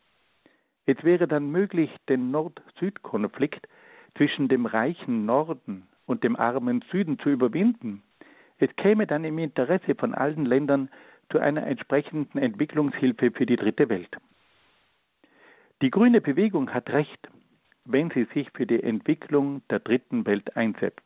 Es 0.86 1.02
wäre 1.04 1.28
dann 1.28 1.50
möglich, 1.50 1.90
den 2.08 2.30
Nord-Süd-Konflikt 2.30 3.68
zwischen 4.16 4.48
dem 4.48 4.66
reichen 4.66 5.26
Norden 5.26 5.86
und 6.06 6.24
dem 6.24 6.36
armen 6.36 6.84
Süden 6.90 7.18
zu 7.18 7.30
überwinden. 7.30 8.02
Es 8.58 8.74
käme 8.76 9.06
dann 9.06 9.24
im 9.24 9.38
Interesse 9.38 9.94
von 9.94 10.14
allen 10.14 10.44
Ländern 10.44 10.88
zu 11.30 11.38
einer 11.38 11.66
entsprechenden 11.66 12.38
Entwicklungshilfe 12.38 13.30
für 13.30 13.46
die 13.46 13.56
dritte 13.56 13.88
Welt. 13.88 14.16
Die 15.80 15.90
grüne 15.90 16.20
Bewegung 16.20 16.72
hat 16.72 16.90
recht, 16.90 17.28
wenn 17.84 18.10
sie 18.10 18.26
sich 18.34 18.50
für 18.52 18.66
die 18.66 18.82
Entwicklung 18.82 19.62
der 19.68 19.80
dritten 19.80 20.26
Welt 20.26 20.56
einsetzt. 20.56 21.02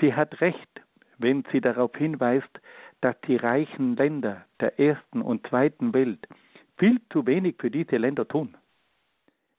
Sie 0.00 0.14
hat 0.14 0.40
recht, 0.40 0.82
wenn 1.18 1.44
sie 1.52 1.60
darauf 1.60 1.94
hinweist, 1.96 2.60
dass 3.00 3.20
die 3.22 3.36
reichen 3.36 3.96
Länder 3.96 4.44
der 4.60 4.78
ersten 4.78 5.22
und 5.22 5.46
zweiten 5.46 5.92
Welt 5.94 6.26
viel 6.78 7.00
zu 7.10 7.26
wenig 7.26 7.56
für 7.58 7.70
diese 7.70 7.96
Länder 7.96 8.26
tun. 8.26 8.56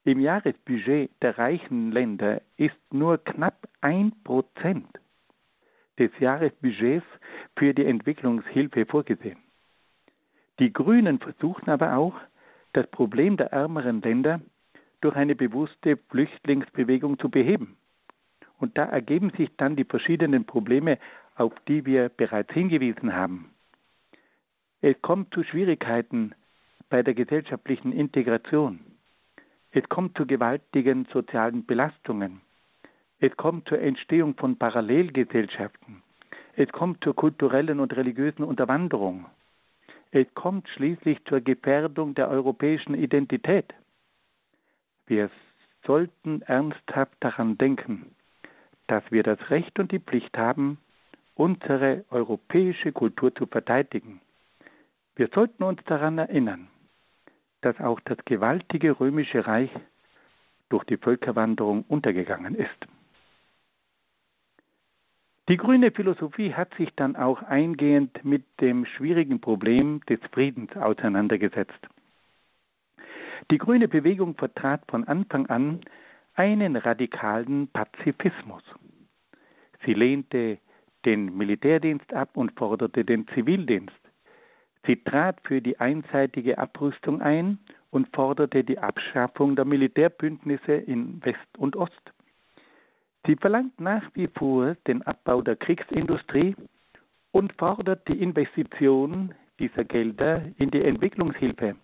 Im 0.05 0.19
Jahresbudget 0.19 1.11
der 1.21 1.37
reichen 1.37 1.91
Länder 1.91 2.41
ist 2.57 2.77
nur 2.91 3.17
knapp 3.17 3.67
ein 3.81 4.13
Prozent 4.23 4.87
des 5.99 6.11
Jahresbudgets 6.19 7.05
für 7.57 7.73
die 7.73 7.85
Entwicklungshilfe 7.85 8.85
vorgesehen. 8.85 9.37
Die 10.59 10.71
Grünen 10.71 11.19
versuchen 11.19 11.69
aber 11.69 11.97
auch, 11.97 12.15
das 12.73 12.87
Problem 12.87 13.37
der 13.37 13.51
ärmeren 13.51 14.01
Länder 14.01 14.41
durch 15.01 15.15
eine 15.15 15.35
bewusste 15.35 15.97
Flüchtlingsbewegung 16.09 17.19
zu 17.19 17.29
beheben. 17.29 17.77
Und 18.59 18.77
da 18.77 18.85
ergeben 18.85 19.31
sich 19.37 19.49
dann 19.57 19.75
die 19.75 19.85
verschiedenen 19.85 20.45
Probleme, 20.45 20.97
auf 21.35 21.53
die 21.67 21.85
wir 21.85 22.09
bereits 22.09 22.53
hingewiesen 22.53 23.15
haben. 23.15 23.51
Es 24.81 25.01
kommt 25.01 25.33
zu 25.33 25.43
Schwierigkeiten 25.43 26.33
bei 26.89 27.03
der 27.03 27.13
gesellschaftlichen 27.13 27.91
Integration. 27.91 28.79
Es 29.71 29.87
kommt 29.87 30.17
zu 30.17 30.25
gewaltigen 30.25 31.05
sozialen 31.13 31.65
Belastungen. 31.65 32.41
Es 33.19 33.35
kommt 33.37 33.67
zur 33.67 33.79
Entstehung 33.79 34.35
von 34.35 34.57
Parallelgesellschaften. 34.57 36.01
Es 36.55 36.69
kommt 36.71 37.03
zur 37.03 37.15
kulturellen 37.15 37.79
und 37.79 37.95
religiösen 37.95 38.43
Unterwanderung. 38.43 39.25
Es 40.11 40.25
kommt 40.33 40.67
schließlich 40.69 41.23
zur 41.25 41.41
Gefährdung 41.41 42.15
der 42.15 42.29
europäischen 42.29 42.95
Identität. 42.95 43.73
Wir 45.09 45.31
sollten 45.87 46.43
ernsthaft 46.43 47.17
daran 47.19 47.57
denken, 47.57 48.15
dass 48.85 49.03
wir 49.09 49.23
das 49.23 49.49
Recht 49.49 49.79
und 49.79 49.91
die 49.91 49.99
Pflicht 49.99 50.37
haben, 50.37 50.77
unsere 51.33 52.05
europäische 52.11 52.91
Kultur 52.91 53.33
zu 53.33 53.47
verteidigen. 53.47 54.21
Wir 55.15 55.29
sollten 55.33 55.63
uns 55.63 55.83
daran 55.85 56.19
erinnern, 56.19 56.67
dass 57.61 57.79
auch 57.79 57.99
das 58.01 58.19
gewaltige 58.25 58.99
römische 58.99 59.47
Reich 59.47 59.71
durch 60.69 60.83
die 60.83 60.97
Völkerwanderung 60.97 61.85
untergegangen 61.87 62.53
ist. 62.53 62.87
Die 65.47 65.57
grüne 65.57 65.89
Philosophie 65.89 66.53
hat 66.53 66.71
sich 66.75 66.93
dann 66.95 67.15
auch 67.15 67.41
eingehend 67.41 68.23
mit 68.23 68.43
dem 68.61 68.85
schwierigen 68.85 69.41
Problem 69.41 70.01
des 70.07 70.19
Friedens 70.31 70.77
auseinandergesetzt. 70.77 71.87
Die 73.51 73.57
grüne 73.57 73.87
Bewegung 73.87 74.35
vertrat 74.35 74.81
von 74.89 75.07
Anfang 75.07 75.47
an 75.47 75.81
einen 76.35 76.75
radikalen 76.75 77.67
Pazifismus. 77.69 78.63
Sie 79.85 79.93
lehnte 79.93 80.57
den 81.05 81.35
Militärdienst 81.37 82.13
ab 82.13 82.35
und 82.35 82.51
forderte 82.57 83.05
den 83.05 83.27
Zivildienst. 83.29 83.95
Sie 84.85 84.97
trat 85.03 85.39
für 85.45 85.61
die 85.61 85.79
einseitige 85.79 86.57
Abrüstung 86.57 87.21
ein 87.21 87.59
und 87.91 88.07
forderte 88.15 88.63
die 88.63 88.79
Abschaffung 88.79 89.55
der 89.55 89.65
Militärbündnisse 89.65 90.73
in 90.73 91.23
West 91.23 91.57
und 91.57 91.75
Ost. 91.75 92.13
Sie 93.25 93.35
verlangt 93.35 93.79
nach 93.79 94.03
wie 94.13 94.27
vor 94.27 94.75
den 94.87 95.01
Abbau 95.03 95.41
der 95.41 95.55
Kriegsindustrie 95.55 96.55
und 97.31 97.53
fordert 97.53 98.07
die 98.07 98.21
Investition 98.21 99.33
dieser 99.59 99.83
Gelder 99.83 100.41
in 100.57 100.71
die 100.71 100.83
Entwicklungshilfe. 100.83 101.75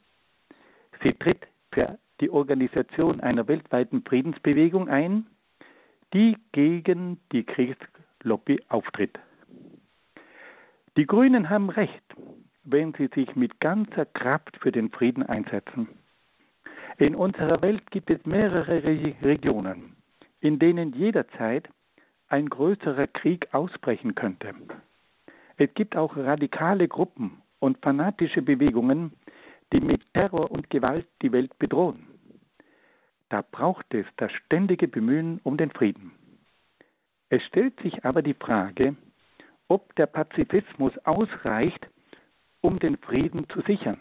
Sie 1.04 1.14
tritt 1.14 1.48
für 1.72 1.98
die 2.22 2.30
Organisation 2.30 3.20
einer 3.20 3.48
weltweiten 3.48 4.04
Friedensbewegung 4.04 4.90
ein, 4.90 5.28
die 6.14 6.38
gegen 6.52 7.20
die 7.32 7.44
Kriegslobby 7.44 8.62
auftritt. 8.70 9.20
Die 10.98 11.06
Grünen 11.06 11.50
haben 11.50 11.70
recht, 11.70 12.04
wenn 12.64 12.94
sie 12.94 13.10
sich 13.14 13.36
mit 13.36 13.60
ganzer 13.60 14.06
Kraft 14.06 14.58
für 14.62 14.72
den 14.72 14.90
Frieden 14.90 15.24
einsetzen. 15.24 15.90
In 16.98 17.16
unserer 17.16 17.62
Welt 17.62 17.92
gibt 17.92 18.10
es 18.10 18.26
mehrere 18.26 18.84
Regionen, 18.84 19.98
in 20.40 20.60
denen 20.60 20.94
jederzeit 20.94 21.68
ein 22.30 22.48
größerer 22.48 23.08
Krieg 23.08 23.54
ausbrechen 23.54 24.16
könnte. 24.16 24.54
Es 25.58 25.74
gibt 25.74 25.96
auch 25.96 26.16
radikale 26.16 26.88
Gruppen 26.88 27.42
und 27.60 27.78
fanatische 27.82 28.42
Bewegungen, 28.42 29.12
die 29.74 29.82
mit 29.82 30.02
Terror 30.14 30.52
und 30.52 30.70
Gewalt 30.70 31.08
die 31.22 31.32
Welt 31.32 31.58
bedrohen. 31.60 32.08
Da 33.30 33.42
braucht 33.42 33.94
es 33.94 34.06
das 34.18 34.32
ständige 34.32 34.88
Bemühen 34.88 35.40
um 35.44 35.58
den 35.58 35.72
Frieden. 35.72 36.12
Es 37.30 37.44
stellt 37.44 37.80
sich 37.82 38.06
aber 38.06 38.22
die 38.22 38.36
Frage, 38.36 38.96
ob 39.68 39.96
der 39.96 40.06
Pazifismus 40.06 40.94
ausreicht, 41.06 41.88
um 42.62 42.80
den 42.80 42.98
Frieden 42.98 43.50
zu 43.50 43.62
sichern. 43.62 44.00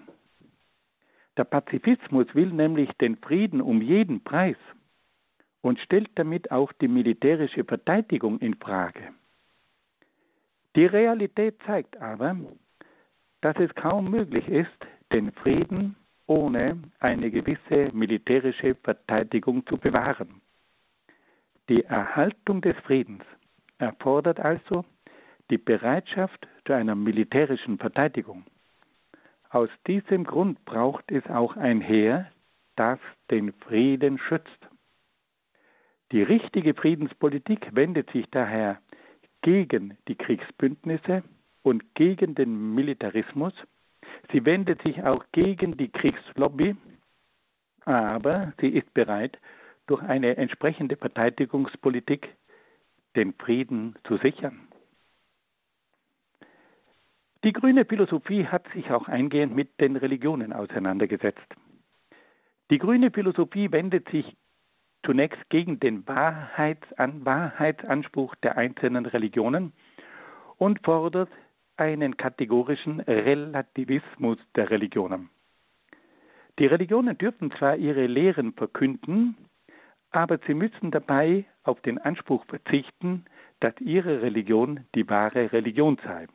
Der 1.36 1.44
Pazifismus 1.44 2.32
will 2.34 2.52
nämlich 2.52 2.90
den 3.00 3.16
Frieden 3.16 3.60
um 3.60 3.82
jeden 3.82 4.22
Preis 4.22 4.56
und 5.62 5.80
stellt 5.80 6.10
damit 6.16 6.52
auch 6.52 6.72
die 6.74 6.88
militärische 6.88 7.64
Verteidigung 7.64 8.38
in 8.38 8.54
Frage. 8.54 9.14
Die 10.76 10.86
Realität 10.86 11.56
zeigt 11.66 11.96
aber, 12.00 12.36
dass 13.40 13.56
es 13.56 13.74
kaum 13.74 14.10
möglich 14.10 14.46
ist, 14.48 14.86
den 15.14 15.30
Frieden 15.30 15.94
ohne 16.26 16.82
eine 16.98 17.30
gewisse 17.30 17.94
militärische 17.94 18.74
Verteidigung 18.74 19.64
zu 19.64 19.76
bewahren. 19.76 20.40
Die 21.68 21.84
Erhaltung 21.84 22.60
des 22.60 22.76
Friedens 22.78 23.22
erfordert 23.78 24.40
also 24.40 24.84
die 25.50 25.58
Bereitschaft 25.58 26.48
zu 26.64 26.72
einer 26.72 26.96
militärischen 26.96 27.78
Verteidigung. 27.78 28.44
Aus 29.50 29.68
diesem 29.86 30.24
Grund 30.24 30.64
braucht 30.64 31.12
es 31.12 31.24
auch 31.28 31.56
ein 31.56 31.80
Heer, 31.80 32.32
das 32.74 32.98
den 33.30 33.52
Frieden 33.52 34.18
schützt. 34.18 34.68
Die 36.10 36.24
richtige 36.24 36.74
Friedenspolitik 36.74 37.68
wendet 37.76 38.10
sich 38.10 38.26
daher 38.32 38.80
gegen 39.42 39.96
die 40.08 40.16
Kriegsbündnisse 40.16 41.22
und 41.62 41.94
gegen 41.94 42.34
den 42.34 42.74
Militarismus. 42.74 43.54
Sie 44.32 44.44
wendet 44.44 44.82
sich 44.82 45.02
auch 45.02 45.24
gegen 45.32 45.76
die 45.76 45.88
Kriegslobby, 45.88 46.76
aber 47.84 48.52
sie 48.60 48.68
ist 48.68 48.92
bereit, 48.94 49.38
durch 49.86 50.02
eine 50.02 50.36
entsprechende 50.36 50.96
Verteidigungspolitik 50.96 52.34
den 53.16 53.34
Frieden 53.34 53.94
zu 54.04 54.16
sichern. 54.16 54.68
Die 57.44 57.52
grüne 57.52 57.84
Philosophie 57.84 58.46
hat 58.46 58.66
sich 58.72 58.90
auch 58.90 59.06
eingehend 59.06 59.54
mit 59.54 59.78
den 59.78 59.96
Religionen 59.96 60.54
auseinandergesetzt. 60.54 61.46
Die 62.70 62.78
grüne 62.78 63.10
Philosophie 63.10 63.70
wendet 63.70 64.08
sich 64.08 64.34
zunächst 65.04 65.50
gegen 65.50 65.78
den 65.78 66.08
Wahrheitsan 66.08 67.26
Wahrheitsanspruch 67.26 68.34
der 68.36 68.56
einzelnen 68.56 69.04
Religionen 69.04 69.74
und 70.56 70.82
fordert 70.82 71.28
einen 71.76 72.16
kategorischen 72.16 73.00
Relativismus 73.00 74.38
der 74.54 74.70
Religionen. 74.70 75.30
Die 76.58 76.66
Religionen 76.66 77.18
dürfen 77.18 77.50
zwar 77.50 77.76
ihre 77.76 78.06
Lehren 78.06 78.52
verkünden, 78.52 79.36
aber 80.10 80.38
sie 80.46 80.54
müssen 80.54 80.92
dabei 80.92 81.44
auf 81.64 81.80
den 81.80 81.98
Anspruch 81.98 82.44
verzichten, 82.46 83.24
dass 83.58 83.74
ihre 83.80 84.22
Religion 84.22 84.86
die 84.94 85.08
wahre 85.08 85.52
Religion 85.52 85.98
sei. 86.04 86.28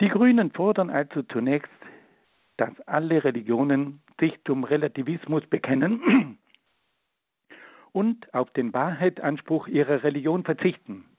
Die 0.00 0.08
Grünen 0.08 0.50
fordern 0.52 0.90
also 0.90 1.22
zunächst, 1.22 1.70
dass 2.56 2.78
alle 2.86 3.24
Religionen 3.24 4.00
sich 4.20 4.38
zum 4.44 4.64
Relativismus 4.64 5.44
bekennen 5.46 6.38
und 7.92 8.32
auf 8.32 8.50
den 8.52 8.72
Wahrheitsanspruch 8.72 9.66
ihrer 9.66 10.04
Religion 10.04 10.44
verzichten. 10.44 11.09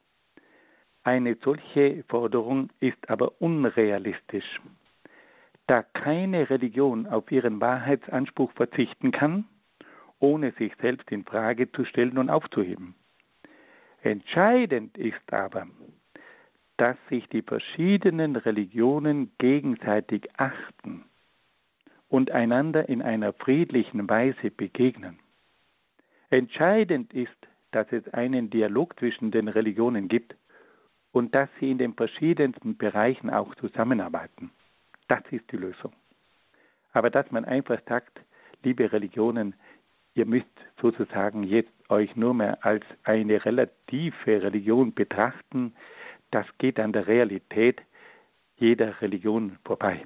Eine 1.04 1.36
solche 1.44 2.04
Forderung 2.10 2.70
ist 2.80 3.10
aber 3.10 3.42
unrealistisch. 3.42 4.62
Da 5.66 5.82
keine 5.82 6.50
Religion 6.50 7.08
auf 7.08 7.32
ihren 7.32 7.60
Wahrheitsanspruch 7.60 8.52
verzichten 8.52 9.12
kann, 9.12 9.46
ohne 10.20 10.52
sich 10.52 10.74
selbst 10.80 11.12
in 11.12 11.26
Frage 11.26 11.72
zu 11.72 11.86
stellen 11.86 12.18
und 12.20 12.30
aufzuheben. 12.30 12.94
Entscheidend 14.04 14.98
ist 14.98 15.34
aber, 15.34 15.68
dass 16.78 16.98
sich 17.10 17.28
die 17.30 17.42
verschiedenen 17.42 18.36
Religionen 18.36 19.32
gegenseitig 19.38 20.30
achten 20.38 21.06
und 22.10 22.30
einander 22.32 22.90
in 22.90 23.02
einer 23.02 23.34
friedlichen 23.34 24.08
Weise 24.10 24.52
begegnen. 24.52 25.20
Entscheidend 26.30 27.14
ist, 27.14 27.32
dass 27.72 27.92
es 27.92 28.08
einen 28.14 28.50
Dialog 28.50 29.00
zwischen 29.00 29.32
den 29.32 29.48
Religionen 29.48 30.08
gibt 30.08 30.36
und 31.12 31.36
dass 31.36 31.50
sie 31.60 31.72
in 31.72 31.78
den 31.78 31.94
verschiedensten 31.94 32.78
Bereichen 32.78 33.30
auch 33.30 33.54
zusammenarbeiten. 33.56 34.52
Das 35.08 35.22
ist 35.32 35.52
die 35.52 35.58
Lösung. 35.58 35.94
Aber 36.94 37.10
dass 37.10 37.30
man 37.32 37.46
einfach 37.46 37.80
sagt, 37.88 38.22
liebe 38.64 38.92
Religionen, 38.92 39.54
ihr 40.16 40.26
müsst 40.26 40.48
sozusagen 40.82 41.44
jetzt 41.44 41.72
euch 41.90 42.16
nur 42.16 42.34
mehr 42.34 42.66
als 42.66 42.86
eine 43.04 43.44
relative 43.44 44.44
Religion 44.44 44.94
betrachten, 44.94 45.74
das 46.32 46.46
geht 46.58 46.80
an 46.80 46.94
der 46.94 47.08
Realität 47.08 47.82
jeder 48.58 49.02
Religion 49.02 49.58
vorbei. 49.66 50.06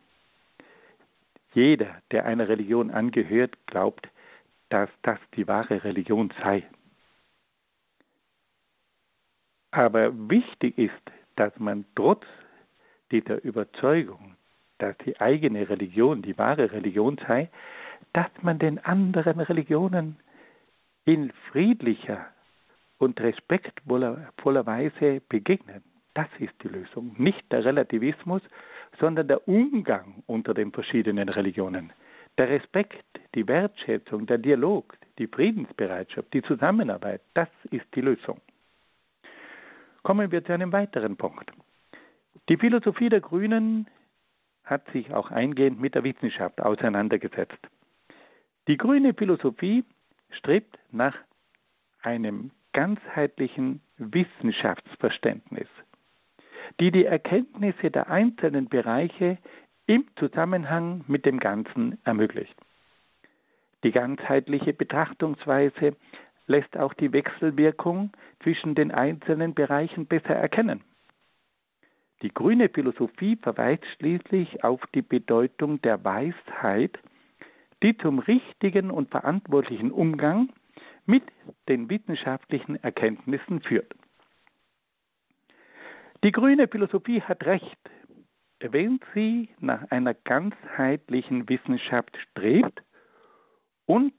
Jeder, 1.54 2.02
der 2.12 2.26
einer 2.26 2.48
Religion 2.48 2.92
angehört, 2.92 3.56
glaubt, 3.68 4.10
dass 4.70 4.90
das 5.04 5.20
die 5.36 5.48
wahre 5.48 5.84
Religion 5.84 6.34
sei. 6.42 6.64
Aber 9.76 10.14
wichtig 10.30 10.78
ist, 10.78 10.94
dass 11.36 11.52
man 11.60 11.84
trotz 11.96 12.24
dieser 13.12 13.44
Überzeugung, 13.44 14.38
dass 14.78 14.98
die 15.00 15.20
eigene 15.20 15.70
Religion 15.70 16.22
die 16.22 16.38
wahre 16.38 16.72
Religion 16.72 17.20
sei, 17.28 17.50
dass 18.14 18.30
man 18.42 18.58
den 18.58 18.80
anderen 18.80 19.42
Religionen 19.42 20.16
in 21.04 21.34
friedlicher 21.52 22.26
und 23.00 23.20
respektvoller 23.20 24.66
Weise 24.66 25.22
begegnet. 25.28 25.84
Das 26.14 26.30
ist 26.40 26.54
die 26.64 26.70
Lösung. 26.70 27.14
Nicht 27.18 27.52
der 27.52 27.66
Relativismus, 27.66 28.44
sondern 28.98 29.28
der 29.28 29.46
Umgang 29.46 30.24
unter 30.26 30.54
den 30.54 30.72
verschiedenen 30.72 31.28
Religionen. 31.28 31.92
Der 32.38 32.48
Respekt, 32.48 33.04
die 33.36 33.46
Wertschätzung, 33.46 34.26
der 34.26 34.38
Dialog, 34.38 34.96
die 35.20 35.28
Friedensbereitschaft, 35.28 36.34
die 36.34 36.44
Zusammenarbeit, 36.44 37.20
das 37.34 37.50
ist 37.72 37.88
die 37.94 38.02
Lösung. 38.02 38.40
Kommen 40.06 40.32
wir 40.32 40.46
zu 40.46 40.54
einem 40.54 40.72
weiteren 40.72 41.18
Punkt. 41.18 41.52
Die 42.48 42.58
Philosophie 42.58 43.10
der 43.10 43.22
Grünen 43.22 43.88
hat 44.64 44.88
sich 44.92 45.12
auch 45.12 45.32
eingehend 45.32 45.82
mit 45.82 45.96
der 45.96 46.04
Wissenschaft 46.04 46.62
auseinandergesetzt. 46.62 47.58
Die 48.68 48.78
grüne 48.78 49.16
Philosophie 49.16 49.84
strebt 50.30 50.78
nach 50.92 51.16
einem 52.04 52.52
ganzheitlichen 52.72 53.82
Wissenschaftsverständnis, 53.98 55.70
die 56.80 56.92
die 56.92 57.06
Erkenntnisse 57.06 57.90
der 57.90 58.08
einzelnen 58.08 58.70
Bereiche 58.70 59.40
im 59.88 60.06
Zusammenhang 60.20 61.04
mit 61.08 61.26
dem 61.26 61.40
Ganzen 61.40 61.98
ermöglicht. 62.04 62.56
Die 63.84 63.92
ganzheitliche 63.92 64.74
Betrachtungsweise 64.74 65.96
lässt 66.48 66.78
auch 66.78 66.94
die 66.94 67.12
Wechselwirkung 67.12 68.12
zwischen 68.44 68.76
den 68.76 68.92
einzelnen 68.92 69.54
Bereichen 69.54 70.06
besser 70.06 70.36
erkennen. 70.36 70.84
Die 72.22 72.34
grüne 72.34 72.70
Philosophie 72.70 73.36
verweist 73.36 73.86
schließlich 73.98 74.64
auf 74.64 74.82
die 74.94 75.02
Bedeutung 75.02 75.82
der 75.82 76.04
Weisheit, 76.04 76.98
die 77.84 77.98
zum 77.98 78.20
richtigen 78.20 78.90
und 78.90 79.10
verantwortlichen 79.10 79.92
Umgang 79.92 80.52
mit 81.06 81.24
den 81.68 81.90
wissenschaftlichen 81.90 82.82
Erkenntnissen 82.84 83.62
führt. 83.62 83.94
Die 86.24 86.32
grüne 86.32 86.68
Philosophie 86.68 87.22
hat 87.22 87.46
recht, 87.46 87.78
wenn 88.60 89.00
sie 89.14 89.50
nach 89.60 89.92
einer 89.92 90.14
ganzheitlichen 90.14 91.48
Wissenschaft 91.50 92.18
strebt 92.18 92.82
und 93.86 94.14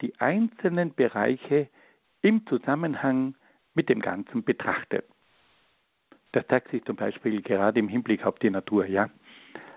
die 0.00 0.18
einzelnen 0.20 0.94
Bereiche 0.94 1.68
im 2.22 2.46
Zusammenhang 2.46 3.34
mit 3.74 3.88
dem 3.88 4.00
Ganzen 4.00 4.44
betrachtet. 4.44 5.04
Das 6.32 6.46
zeigt 6.48 6.70
sich 6.70 6.84
zum 6.84 6.96
Beispiel 6.96 7.42
gerade 7.42 7.80
im 7.80 7.88
Hinblick 7.88 8.24
auf 8.24 8.38
die 8.38 8.50
Natur, 8.50 8.86
ja. 8.86 9.10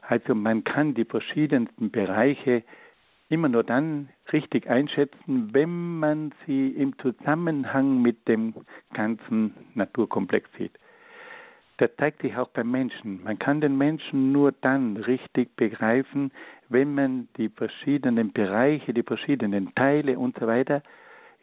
Also 0.02 0.36
man 0.36 0.64
kann 0.64 0.94
die 0.94 1.06
verschiedensten 1.06 1.90
Bereiche 1.90 2.64
immer 3.30 3.50
nur 3.50 3.64
dann 3.64 4.10
richtig 4.32 4.70
einschätzen, 4.70 5.54
wenn 5.54 6.00
man 6.00 6.34
sie 6.46 6.68
im 6.70 6.98
Zusammenhang 7.00 8.02
mit 8.02 8.28
dem 8.28 8.54
ganzen 8.94 9.54
Naturkomplex 9.74 10.50
sieht. 10.58 10.78
Das 11.78 11.90
zeigt 11.98 12.22
sich 12.22 12.38
auch 12.38 12.50
beim 12.50 12.70
Menschen. 12.70 13.24
Man 13.24 13.40
kann 13.40 13.60
den 13.60 13.78
Menschen 13.78 14.32
nur 14.32 14.52
dann 14.52 14.98
richtig 14.98 15.56
begreifen, 15.56 16.32
wenn 16.74 16.96
man 16.96 17.30
die 17.38 17.50
verschiedenen 17.50 18.34
Bereiche, 18.34 18.94
die 18.94 19.04
verschiedenen 19.04 19.74
Teile 19.76 20.18
und 20.18 20.38
so 20.40 20.48
weiter 20.48 20.82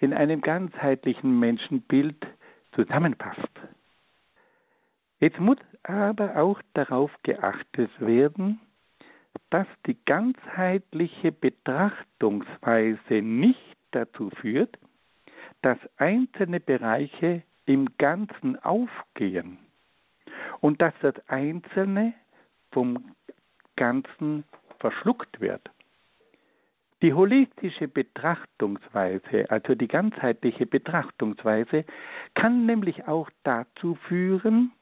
in 0.00 0.12
einem 0.12 0.40
ganzheitlichen 0.40 1.38
Menschenbild 1.38 2.26
zusammenfasst. 2.72 3.48
Jetzt 5.20 5.38
muss 5.38 5.58
aber 5.84 6.36
auch 6.36 6.60
darauf 6.74 7.10
geachtet 7.22 7.90
werden, 8.00 8.60
dass 9.50 9.66
die 9.86 9.96
ganzheitliche 10.04 11.30
Betrachtungsweise 11.30 13.22
nicht 13.22 13.76
dazu 13.92 14.30
führt, 14.30 14.78
dass 15.62 15.78
einzelne 15.96 16.58
Bereiche 16.58 17.42
im 17.66 17.86
Ganzen 17.98 18.58
aufgehen 18.62 19.58
und 20.60 20.82
dass 20.82 20.94
das 21.02 21.14
Einzelne 21.28 22.14
vom 22.72 23.14
Ganzen 23.76 24.44
verschluckt 24.80 25.40
wird. 25.40 25.70
Die 27.02 27.14
holistische 27.14 27.88
Betrachtungsweise, 27.88 29.50
also 29.50 29.74
die 29.74 29.88
ganzheitliche 29.88 30.66
Betrachtungsweise, 30.66 31.84
kann 32.34 32.66
nämlich 32.66 33.06
auch 33.08 33.30
dazu 33.42 33.94
führen, 34.06 34.72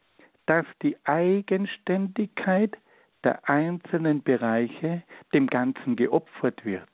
dass 0.47 0.67
die 0.83 0.97
Eigenständigkeit 1.05 2.77
der 3.23 3.49
einzelnen 3.49 4.23
Bereiche 4.23 5.03
dem 5.33 5.47
Ganzen 5.47 5.95
geopfert 5.95 6.65
wird. 6.65 6.89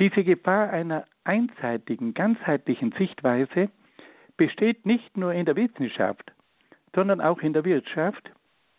Diese 0.00 0.24
Gefahr 0.24 0.70
einer 0.70 1.06
einseitigen, 1.24 2.12
ganzheitlichen 2.12 2.92
Sichtweise 2.98 3.70
besteht 4.36 4.84
nicht 4.84 5.16
nur 5.16 5.32
in 5.32 5.46
der 5.46 5.56
Wissenschaft, 5.56 6.32
sondern 6.94 7.20
auch 7.20 7.40
in 7.40 7.52
der 7.52 7.64
Wirtschaft, 7.64 8.30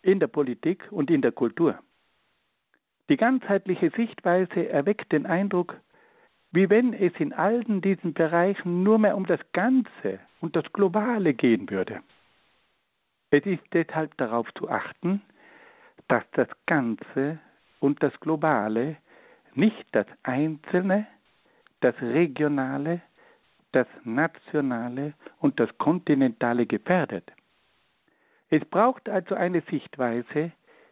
in 0.01 0.19
der 0.19 0.28
Politik 0.28 0.86
und 0.91 1.09
in 1.09 1.21
der 1.21 1.32
Kultur. 1.32 1.80
Die 3.10 3.18
ganzheitliche 3.18 3.89
Sichtweise 3.91 4.70
erweckt 4.70 5.12
den 5.12 5.26
Eindruck, 5.26 5.80
wie 6.51 6.70
wenn 6.70 6.93
es 6.93 7.14
in 7.20 7.34
allen 7.34 7.82
diesen 7.82 8.14
Bereichen 8.14 8.84
nur 8.84 8.99
mehr 8.99 9.18
um 9.18 9.26
das 9.26 9.39
Ganze 9.51 10.20
und 10.39 10.56
das 10.56 10.72
Globale 10.72 11.34
gehen 11.34 11.70
würde. 11.70 12.01
Es 13.32 13.45
ist 13.45 13.64
deshalb 13.74 14.16
darauf 14.18 14.54
zu 14.54 14.70
achten, 14.70 15.22
dass 16.08 16.24
das 16.34 16.47
Ganze 16.68 17.39
und 17.80 18.01
das 18.04 18.18
Globale 18.20 18.97
nicht 19.56 19.86
das 19.91 20.06
Einzelne, 20.22 21.08
das 21.82 21.95
Regionale, 22.01 23.01
das 23.72 23.88
Nationale 24.04 25.14
und 25.39 25.60
das 25.60 25.76
Kontinentale 25.80 26.66
gefährdet. 26.66 27.32
Es 28.49 28.64
braucht 28.66 29.10
also 29.10 29.34
eine 29.36 29.62
Sichtweise, 29.70 30.51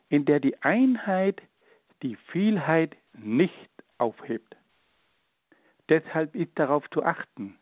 in 0.09 0.25
der 0.25 0.39
die 0.39 0.59
Einheit 0.63 1.41
die 2.01 2.15
Vielheit 2.15 2.95
nicht 3.13 3.69
aufhebt. 3.97 4.55
Deshalb 5.89 6.35
ist 6.35 6.51
darauf 6.55 6.89
zu 6.91 7.03
achten, 7.03 7.57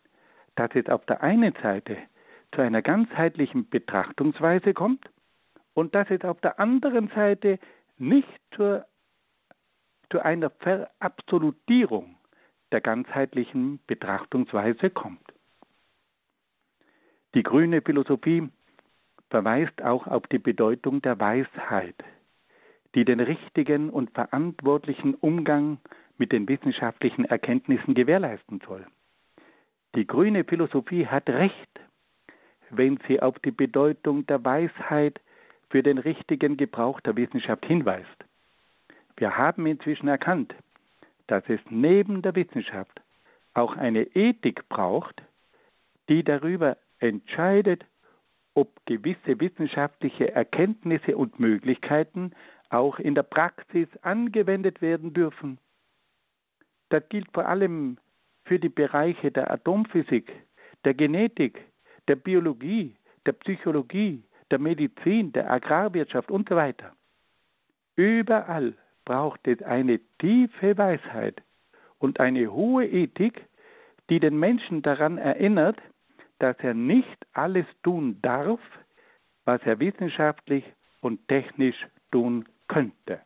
dass 0.56 0.72
es 0.76 0.88
auf 0.88 1.06
der 1.06 1.24
einen 1.24 1.54
Seite 1.62 1.98
zu 2.54 2.62
einer 2.62 2.82
ganzheitlichen 2.82 3.70
Betrachtungsweise 3.70 4.74
kommt 4.74 5.10
und 5.74 5.96
dass 5.96 6.10
es 6.10 6.22
auf 6.22 6.40
der 6.42 6.60
anderen 6.60 7.10
Seite 7.10 7.60
nicht 7.98 8.40
zur, 8.56 8.86
zu 10.10 10.20
einer 10.24 10.50
Verabsolutierung 10.50 12.16
der 12.72 12.82
ganzheitlichen 12.82 13.80
Betrachtungsweise 13.88 14.90
kommt. 14.90 15.34
Die 17.36 17.44
grüne 17.44 17.82
Philosophie 17.82 18.50
verweist 19.30 19.82
auch 19.84 20.08
auf 20.08 20.26
die 20.28 20.40
Bedeutung 20.40 21.02
der 21.02 21.20
Weisheit, 21.20 21.96
die 22.96 23.06
den 23.06 23.20
richtigen 23.20 23.90
und 23.90 24.12
verantwortlichen 24.12 25.14
Umgang 25.16 25.78
mit 26.18 26.32
den 26.32 26.48
wissenschaftlichen 26.48 27.26
Erkenntnissen 27.26 27.94
gewährleisten 27.94 28.62
soll. 28.66 28.86
Die 29.96 30.06
grüne 30.06 30.44
Philosophie 30.44 31.08
hat 31.08 31.30
recht, 31.30 31.80
wenn 32.70 33.00
sie 33.08 33.22
auf 33.22 33.40
die 33.40 33.52
Bedeutung 33.52 34.26
der 34.28 34.44
Weisheit 34.44 35.20
für 35.70 35.84
den 35.84 35.98
richtigen 35.98 36.58
Gebrauch 36.58 37.00
der 37.02 37.16
Wissenschaft 37.16 37.66
hinweist. 37.66 38.08
Wir 39.18 39.38
haben 39.38 39.66
inzwischen 39.66 40.08
erkannt, 40.08 40.54
dass 41.28 41.44
es 41.48 41.60
neben 41.70 42.22
der 42.22 42.36
Wissenschaft 42.36 43.02
auch 43.54 43.76
eine 43.76 44.04
Ethik 44.16 44.68
braucht, 44.70 45.22
die 46.08 46.24
darüber 46.24 46.78
entscheidet, 47.00 47.86
ob 48.56 48.70
gewisse 48.86 49.40
wissenschaftliche 49.40 50.34
Erkenntnisse 50.34 51.16
und 51.16 51.40
Möglichkeiten 51.40 52.32
auch 52.70 53.00
in 53.00 53.16
der 53.16 53.24
Praxis 53.24 53.88
angewendet 54.02 54.82
werden 54.82 55.14
dürfen. 55.14 55.58
Das 56.90 57.08
gilt 57.10 57.28
vor 57.34 57.48
allem 57.48 57.98
für 58.46 58.60
die 58.60 58.70
Bereiche 58.70 59.32
der 59.32 59.52
Atomphysik, 59.52 60.32
der 60.86 60.94
Genetik, 60.94 61.60
der 62.08 62.16
Biologie, 62.16 62.96
der 63.26 63.34
Psychologie, 63.34 64.24
der 64.50 64.60
Medizin, 64.60 65.32
der 65.32 65.52
Agrarwirtschaft 65.52 66.32
und 66.32 66.50
so 66.50 66.56
weiter. 66.56 66.94
Überall 67.96 68.74
braucht 69.06 69.48
es 69.48 69.62
eine 69.64 70.00
tiefe 70.20 70.78
Weisheit 70.78 71.42
und 72.00 72.20
eine 72.20 72.52
hohe 72.52 72.88
Ethik, 72.88 73.46
die 74.10 74.20
den 74.20 74.40
Menschen 74.40 74.82
daran 74.82 75.18
erinnert, 75.18 75.78
dass 76.40 76.58
er 76.60 76.74
nicht 76.74 77.28
alles 77.34 77.66
tun 77.84 78.18
darf, 78.22 78.60
was 79.46 79.62
er 79.64 79.80
wissenschaftlich 79.80 80.64
und 81.02 81.28
technisch 81.28 81.88
tun 82.12 82.46
könnte. 82.70 83.20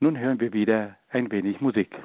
Nun 0.00 0.18
hören 0.18 0.38
wir 0.40 0.52
wieder 0.52 0.98
ein 1.08 1.30
wenig 1.30 1.62
Musik. 1.62 1.96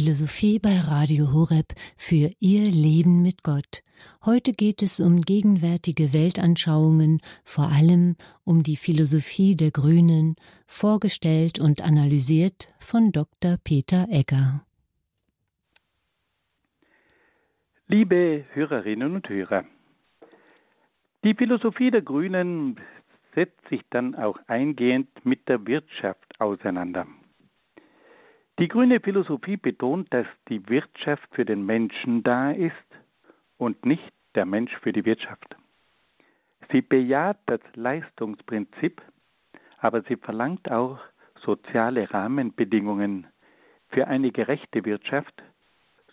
Philosophie 0.00 0.58
bei 0.58 0.80
Radio 0.80 1.34
Horeb 1.34 1.74
für 1.98 2.30
Ihr 2.40 2.70
Leben 2.70 3.20
mit 3.20 3.42
Gott. 3.42 3.82
Heute 4.24 4.52
geht 4.52 4.82
es 4.82 4.98
um 4.98 5.20
gegenwärtige 5.20 6.14
Weltanschauungen, 6.14 7.20
vor 7.44 7.68
allem 7.68 8.16
um 8.42 8.62
die 8.62 8.76
Philosophie 8.76 9.56
der 9.56 9.70
Grünen, 9.70 10.36
vorgestellt 10.66 11.58
und 11.60 11.82
analysiert 11.82 12.72
von 12.78 13.12
Dr. 13.12 13.58
Peter 13.62 14.06
Egger. 14.08 14.64
Liebe 17.86 18.46
Hörerinnen 18.54 19.16
und 19.16 19.28
Hörer, 19.28 19.66
die 21.24 21.34
Philosophie 21.34 21.90
der 21.90 22.00
Grünen 22.00 22.80
setzt 23.34 23.68
sich 23.68 23.82
dann 23.90 24.14
auch 24.14 24.38
eingehend 24.46 25.26
mit 25.26 25.46
der 25.46 25.66
Wirtschaft 25.66 26.40
auseinander. 26.40 27.06
Die 28.60 28.68
grüne 28.68 29.00
Philosophie 29.00 29.56
betont, 29.56 30.12
dass 30.12 30.26
die 30.50 30.68
Wirtschaft 30.68 31.26
für 31.34 31.46
den 31.46 31.64
Menschen 31.64 32.22
da 32.22 32.50
ist 32.50 32.74
und 33.56 33.86
nicht 33.86 34.12
der 34.34 34.44
Mensch 34.44 34.76
für 34.82 34.92
die 34.92 35.06
Wirtschaft. 35.06 35.56
Sie 36.70 36.82
bejaht 36.82 37.38
das 37.46 37.60
Leistungsprinzip, 37.74 39.00
aber 39.78 40.02
sie 40.02 40.16
verlangt 40.16 40.70
auch 40.70 40.98
soziale 41.42 42.12
Rahmenbedingungen 42.12 43.26
für 43.88 44.06
eine 44.08 44.30
gerechte 44.30 44.84
Wirtschaft 44.84 45.42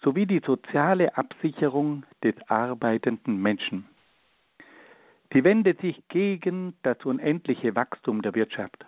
sowie 0.02 0.26
die 0.26 0.42
soziale 0.46 1.18
Absicherung 1.18 2.06
des 2.24 2.36
arbeitenden 2.48 3.42
Menschen. 3.42 3.90
Sie 5.34 5.44
wendet 5.44 5.82
sich 5.82 6.02
gegen 6.08 6.78
das 6.84 7.04
unendliche 7.04 7.76
Wachstum 7.76 8.22
der 8.22 8.36
Wirtschaft 8.36 8.86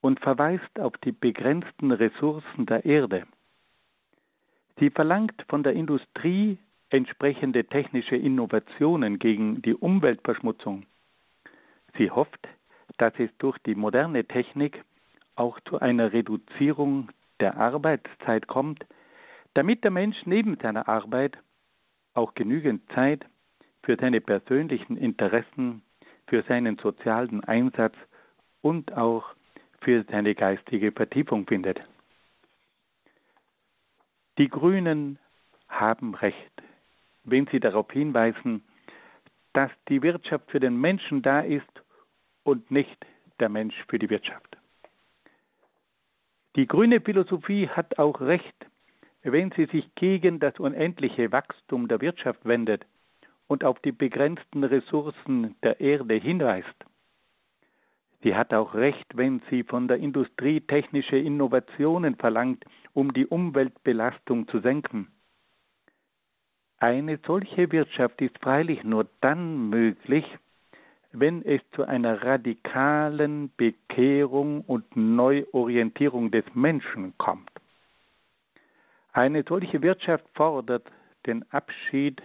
und 0.00 0.20
verweist 0.20 0.78
auf 0.78 0.96
die 0.98 1.12
begrenzten 1.12 1.92
Ressourcen 1.92 2.66
der 2.66 2.84
Erde. 2.84 3.26
Sie 4.78 4.90
verlangt 4.90 5.44
von 5.48 5.62
der 5.62 5.74
Industrie 5.74 6.58
entsprechende 6.88 7.64
technische 7.64 8.16
Innovationen 8.16 9.18
gegen 9.18 9.62
die 9.62 9.74
Umweltverschmutzung. 9.74 10.86
Sie 11.96 12.10
hofft, 12.10 12.48
dass 12.98 13.12
es 13.18 13.30
durch 13.38 13.58
die 13.58 13.74
moderne 13.74 14.24
Technik 14.24 14.82
auch 15.36 15.60
zu 15.60 15.78
einer 15.80 16.12
Reduzierung 16.12 17.10
der 17.40 17.56
Arbeitszeit 17.56 18.46
kommt, 18.46 18.84
damit 19.54 19.84
der 19.84 19.90
Mensch 19.90 20.16
neben 20.24 20.56
seiner 20.56 20.88
Arbeit 20.88 21.38
auch 22.14 22.34
genügend 22.34 22.82
Zeit 22.92 23.24
für 23.82 23.96
seine 23.96 24.20
persönlichen 24.20 24.96
Interessen, 24.96 25.82
für 26.26 26.42
seinen 26.42 26.78
sozialen 26.78 27.42
Einsatz 27.44 27.94
und 28.60 28.96
auch 28.96 29.34
für 29.80 30.04
seine 30.10 30.34
geistige 30.34 30.92
Vertiefung 30.92 31.46
findet. 31.46 31.80
Die 34.38 34.48
Grünen 34.48 35.18
haben 35.68 36.14
recht, 36.14 36.52
wenn 37.24 37.46
sie 37.46 37.60
darauf 37.60 37.90
hinweisen, 37.90 38.62
dass 39.52 39.70
die 39.88 40.02
Wirtschaft 40.02 40.50
für 40.50 40.60
den 40.60 40.80
Menschen 40.80 41.22
da 41.22 41.40
ist 41.40 41.82
und 42.44 42.70
nicht 42.70 43.06
der 43.40 43.48
Mensch 43.48 43.74
für 43.88 43.98
die 43.98 44.10
Wirtschaft. 44.10 44.56
Die 46.56 46.66
grüne 46.66 47.00
Philosophie 47.00 47.68
hat 47.68 47.98
auch 47.98 48.20
recht, 48.20 48.66
wenn 49.22 49.52
sie 49.52 49.66
sich 49.66 49.94
gegen 49.94 50.40
das 50.40 50.58
unendliche 50.58 51.30
Wachstum 51.32 51.88
der 51.88 52.00
Wirtschaft 52.00 52.44
wendet 52.44 52.84
und 53.46 53.64
auf 53.64 53.78
die 53.80 53.92
begrenzten 53.92 54.64
Ressourcen 54.64 55.56
der 55.62 55.80
Erde 55.80 56.14
hinweist. 56.14 56.74
Sie 58.22 58.34
hat 58.34 58.52
auch 58.52 58.74
recht, 58.74 59.16
wenn 59.16 59.40
sie 59.48 59.62
von 59.62 59.88
der 59.88 59.96
Industrie 59.96 60.60
technische 60.60 61.16
Innovationen 61.16 62.16
verlangt, 62.16 62.64
um 62.92 63.12
die 63.12 63.26
Umweltbelastung 63.26 64.46
zu 64.48 64.60
senken. 64.60 65.08
Eine 66.76 67.18
solche 67.26 67.72
Wirtschaft 67.72 68.20
ist 68.20 68.38
freilich 68.38 68.84
nur 68.84 69.06
dann 69.20 69.70
möglich, 69.70 70.24
wenn 71.12 71.44
es 71.44 71.60
zu 71.72 71.84
einer 71.84 72.22
radikalen 72.22 73.52
Bekehrung 73.56 74.62
und 74.62 74.96
Neuorientierung 74.96 76.30
des 76.30 76.44
Menschen 76.54 77.16
kommt. 77.18 77.50
Eine 79.12 79.44
solche 79.48 79.82
Wirtschaft 79.82 80.24
fordert 80.34 80.90
den 81.26 81.44
Abschied 81.52 82.22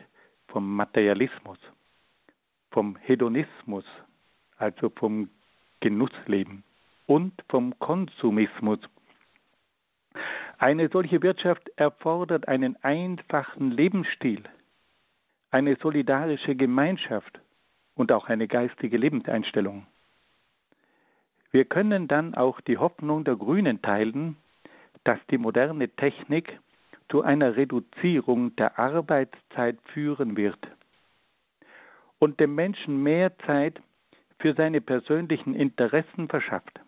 vom 0.48 0.76
Materialismus, 0.76 1.58
vom 2.72 2.96
Hedonismus, 2.98 3.86
also 4.58 4.90
vom 4.90 5.30
Genussleben 5.86 6.64
und 7.06 7.32
vom 7.48 7.78
Konsumismus. 7.78 8.80
Eine 10.58 10.90
solche 10.90 11.22
Wirtschaft 11.22 11.70
erfordert 11.76 12.48
einen 12.48 12.76
einfachen 12.84 13.70
Lebensstil, 13.70 14.42
eine 15.52 15.76
solidarische 15.76 16.56
Gemeinschaft 16.56 17.40
und 17.94 18.12
auch 18.12 18.30
eine 18.30 18.48
geistige 18.48 18.98
Lebenseinstellung. 18.98 19.86
Wir 21.52 21.66
können 21.66 22.08
dann 22.08 22.34
auch 22.34 22.62
die 22.62 22.80
Hoffnung 22.80 23.24
der 23.24 23.36
Grünen 23.36 23.80
teilen, 23.84 24.38
dass 25.04 25.20
die 25.30 25.38
moderne 25.38 25.88
Technik 25.90 26.60
zu 27.10 27.22
einer 27.22 27.58
Reduzierung 27.58 28.56
der 28.56 28.80
Arbeitszeit 28.80 29.78
führen 29.94 30.36
wird 30.36 30.58
und 32.18 32.40
dem 32.40 32.56
Menschen 32.56 33.04
mehr 33.04 33.38
Zeit 33.46 33.80
für 34.40 34.54
seine 34.54 34.82
persönlichen 34.82 35.54
Interessen 35.56 36.28
verschafft. 36.28 36.80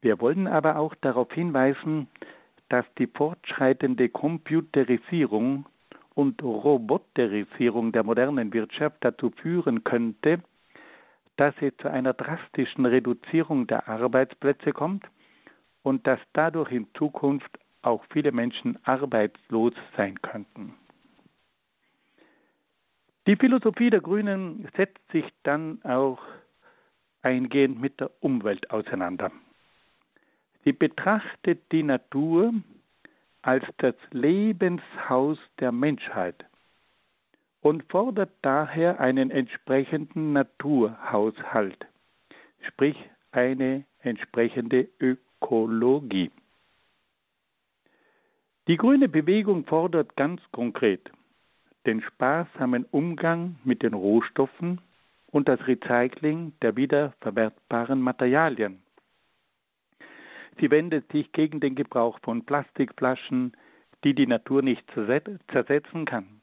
Wir 0.00 0.20
wollen 0.20 0.46
aber 0.46 0.76
auch 0.76 0.94
darauf 0.94 1.32
hinweisen, 1.32 2.08
dass 2.68 2.86
die 2.98 3.06
fortschreitende 3.06 4.08
Computerisierung 4.08 5.66
und 6.14 6.42
Roboterisierung 6.42 7.92
der 7.92 8.04
modernen 8.04 8.52
Wirtschaft 8.52 8.96
dazu 9.00 9.30
führen 9.30 9.84
könnte, 9.84 10.40
dass 11.36 11.54
es 11.60 11.76
zu 11.78 11.90
einer 11.90 12.14
drastischen 12.14 12.86
Reduzierung 12.86 13.66
der 13.66 13.88
Arbeitsplätze 13.88 14.72
kommt 14.72 15.04
und 15.82 16.06
dass 16.06 16.20
dadurch 16.32 16.72
in 16.72 16.86
Zukunft 16.94 17.58
auch 17.82 18.04
viele 18.12 18.32
Menschen 18.32 18.78
arbeitslos 18.84 19.72
sein 19.96 20.20
könnten. 20.20 20.74
Die 23.26 23.36
Philosophie 23.36 23.90
der 23.90 24.00
Grünen 24.00 24.68
setzt 24.76 25.06
sich 25.12 25.24
dann 25.42 25.82
auch 25.84 26.20
eingehend 27.22 27.80
mit 27.80 28.00
der 28.00 28.10
Umwelt 28.20 28.70
auseinander. 28.70 29.30
Sie 30.64 30.72
betrachtet 30.72 31.60
die 31.70 31.82
Natur 31.82 32.54
als 33.42 33.64
das 33.78 33.94
Lebenshaus 34.10 35.38
der 35.58 35.72
Menschheit 35.72 36.44
und 37.60 37.84
fordert 37.90 38.32
daher 38.42 39.00
einen 39.00 39.30
entsprechenden 39.30 40.32
Naturhaushalt, 40.32 41.86
sprich 42.66 42.96
eine 43.32 43.84
entsprechende 44.00 44.88
Ökologie. 44.98 46.30
Die 48.66 48.76
grüne 48.76 49.08
Bewegung 49.08 49.64
fordert 49.64 50.16
ganz 50.16 50.40
konkret 50.52 51.10
den 51.86 52.02
sparsamen 52.02 52.84
Umgang 52.90 53.56
mit 53.64 53.82
den 53.82 53.94
Rohstoffen 53.94 54.80
und 55.26 55.48
das 55.48 55.66
Recycling 55.66 56.52
der 56.62 56.76
wiederverwertbaren 56.76 58.00
Materialien. 58.00 58.82
Sie 60.58 60.70
wendet 60.70 61.10
sich 61.10 61.32
gegen 61.32 61.60
den 61.60 61.74
Gebrauch 61.74 62.18
von 62.22 62.44
Plastikflaschen, 62.44 63.56
die 64.04 64.14
die 64.14 64.26
Natur 64.26 64.62
nicht 64.62 64.84
zersetzen 64.92 66.04
kann. 66.04 66.40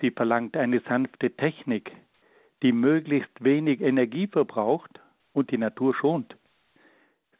Sie 0.00 0.10
verlangt 0.10 0.56
eine 0.56 0.80
sanfte 0.80 1.30
Technik, 1.30 1.90
die 2.62 2.72
möglichst 2.72 3.42
wenig 3.42 3.80
Energie 3.80 4.28
verbraucht 4.28 5.00
und 5.32 5.50
die 5.50 5.58
Natur 5.58 5.94
schont. 5.94 6.36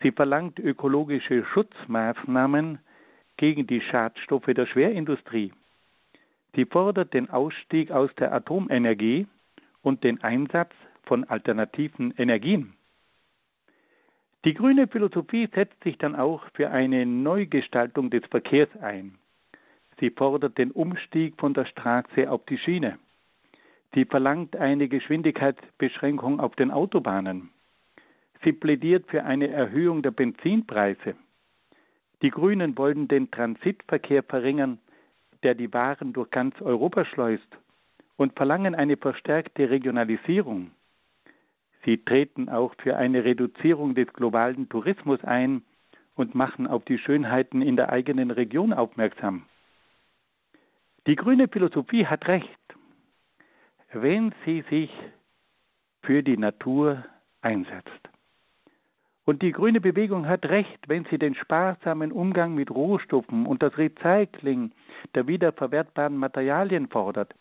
Sie 0.00 0.12
verlangt 0.12 0.58
ökologische 0.58 1.44
Schutzmaßnahmen 1.44 2.78
gegen 3.36 3.66
die 3.66 3.80
Schadstoffe 3.80 4.46
der 4.46 4.66
Schwerindustrie. 4.66 5.52
Sie 6.54 6.64
fordert 6.64 7.14
den 7.14 7.30
Ausstieg 7.30 7.90
aus 7.90 8.14
der 8.16 8.32
Atomenergie 8.32 9.26
und 9.82 10.04
den 10.04 10.22
Einsatz 10.22 10.72
von 11.04 11.24
alternativen 11.24 12.14
Energien. 12.16 12.74
Die 14.44 14.54
grüne 14.54 14.86
Philosophie 14.86 15.48
setzt 15.52 15.82
sich 15.82 15.98
dann 15.98 16.14
auch 16.14 16.42
für 16.54 16.70
eine 16.70 17.04
Neugestaltung 17.04 18.10
des 18.10 18.24
Verkehrs 18.26 18.68
ein. 18.80 19.18
Sie 19.98 20.10
fordert 20.10 20.58
den 20.58 20.70
Umstieg 20.70 21.34
von 21.38 21.54
der 21.54 21.64
Straße 21.64 22.30
auf 22.30 22.44
die 22.46 22.58
Schiene. 22.58 22.98
Sie 23.94 24.04
verlangt 24.04 24.54
eine 24.54 24.88
Geschwindigkeitsbeschränkung 24.88 26.40
auf 26.40 26.54
den 26.54 26.70
Autobahnen. 26.70 27.50
Sie 28.44 28.52
plädiert 28.52 29.06
für 29.08 29.24
eine 29.24 29.48
Erhöhung 29.48 30.02
der 30.02 30.12
Benzinpreise. 30.12 31.16
Die 32.22 32.30
Grünen 32.30 32.76
wollen 32.78 33.08
den 33.08 33.30
Transitverkehr 33.30 34.22
verringern 34.22 34.78
der 35.42 35.54
die 35.54 35.72
Waren 35.72 36.12
durch 36.12 36.30
ganz 36.30 36.60
Europa 36.60 37.04
schleust 37.04 37.48
und 38.16 38.34
verlangen 38.34 38.74
eine 38.74 38.96
verstärkte 38.96 39.70
Regionalisierung. 39.70 40.72
Sie 41.84 42.04
treten 42.04 42.48
auch 42.48 42.74
für 42.78 42.96
eine 42.96 43.24
Reduzierung 43.24 43.94
des 43.94 44.12
globalen 44.12 44.68
Tourismus 44.68 45.22
ein 45.24 45.62
und 46.16 46.34
machen 46.34 46.66
auf 46.66 46.84
die 46.84 46.98
Schönheiten 46.98 47.62
in 47.62 47.76
der 47.76 47.90
eigenen 47.90 48.30
Region 48.30 48.72
aufmerksam. 48.72 49.44
Die 51.06 51.16
grüne 51.16 51.48
Philosophie 51.48 52.06
hat 52.06 52.26
recht, 52.28 52.58
wenn 53.92 54.34
sie 54.44 54.62
sich 54.68 54.90
für 56.02 56.22
die 56.22 56.36
Natur 56.36 57.04
einsetzt. 57.40 58.08
Und 59.24 59.42
die 59.42 59.52
grüne 59.52 59.80
Bewegung 59.80 60.26
hat 60.26 60.46
recht, 60.46 60.88
wenn 60.88 61.04
sie 61.06 61.18
den 61.18 61.34
sparsamen 61.34 62.12
Umgang 62.12 62.54
mit 62.54 62.70
Rohstoffen 62.70 63.46
und 63.46 63.62
das 63.62 63.76
Recycling 63.76 64.72
der 65.14 65.26
wiederverwertbaren 65.26 66.16
Materialien 66.16 66.88
fordert. 66.88 67.34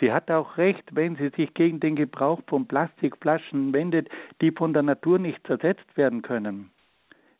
Sie 0.00 0.12
hat 0.12 0.30
auch 0.30 0.56
recht, 0.56 0.84
wenn 0.94 1.16
sie 1.16 1.28
sich 1.30 1.52
gegen 1.52 1.78
den 1.78 1.94
Gebrauch 1.94 2.40
von 2.46 2.66
Plastikflaschen 2.66 3.72
wendet, 3.72 4.08
die 4.40 4.50
von 4.50 4.72
der 4.72 4.82
Natur 4.82 5.18
nicht 5.18 5.46
zersetzt 5.46 5.96
werden 5.96 6.22
können. 6.22 6.70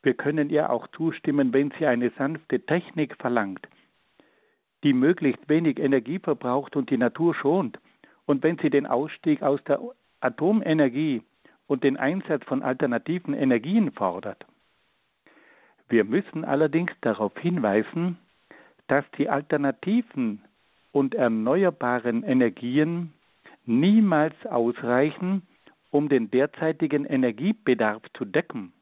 Wir 0.03 0.15
können 0.15 0.51
ihr 0.51 0.71
auch 0.71 0.87
zustimmen, 0.89 1.53
wenn 1.53 1.73
sie 1.79 1.87
eine 1.87 2.11
sanfte 2.11 2.61
Technik 2.61 3.17
verlangt, 3.17 3.67
die 4.85 4.93
möglichst 4.93 5.49
wenig 5.49 5.79
Energie 5.79 6.19
verbraucht 6.19 6.77
und 6.77 6.91
die 6.91 6.99
Natur 6.99 7.35
schont. 7.35 7.79
Und 8.27 8.43
wenn 8.43 8.59
sie 8.59 8.71
den 8.71 8.87
Ausstieg 8.87 9.43
aus 9.43 9.63
der 9.65 9.81
Atomenergie 10.21 11.23
und 11.67 11.83
den 11.83 11.97
Einsatz 11.97 12.45
von 12.45 12.63
alternativen 12.63 13.35
Energien 13.35 13.93
fordert. 13.93 14.45
Wir 15.89 16.05
müssen 16.05 16.45
allerdings 16.45 16.93
darauf 17.01 17.37
hinweisen, 17.39 18.19
dass 18.91 19.05
die 19.17 19.29
alternativen 19.29 20.43
und 20.91 21.15
erneuerbaren 21.15 22.25
Energien 22.25 23.13
niemals 23.65 24.35
ausreichen, 24.47 25.47
um 25.91 26.09
den 26.09 26.29
derzeitigen 26.33 27.05
Energiebedarf 27.05 28.03
zu 28.15 28.25
decken. 28.25 28.73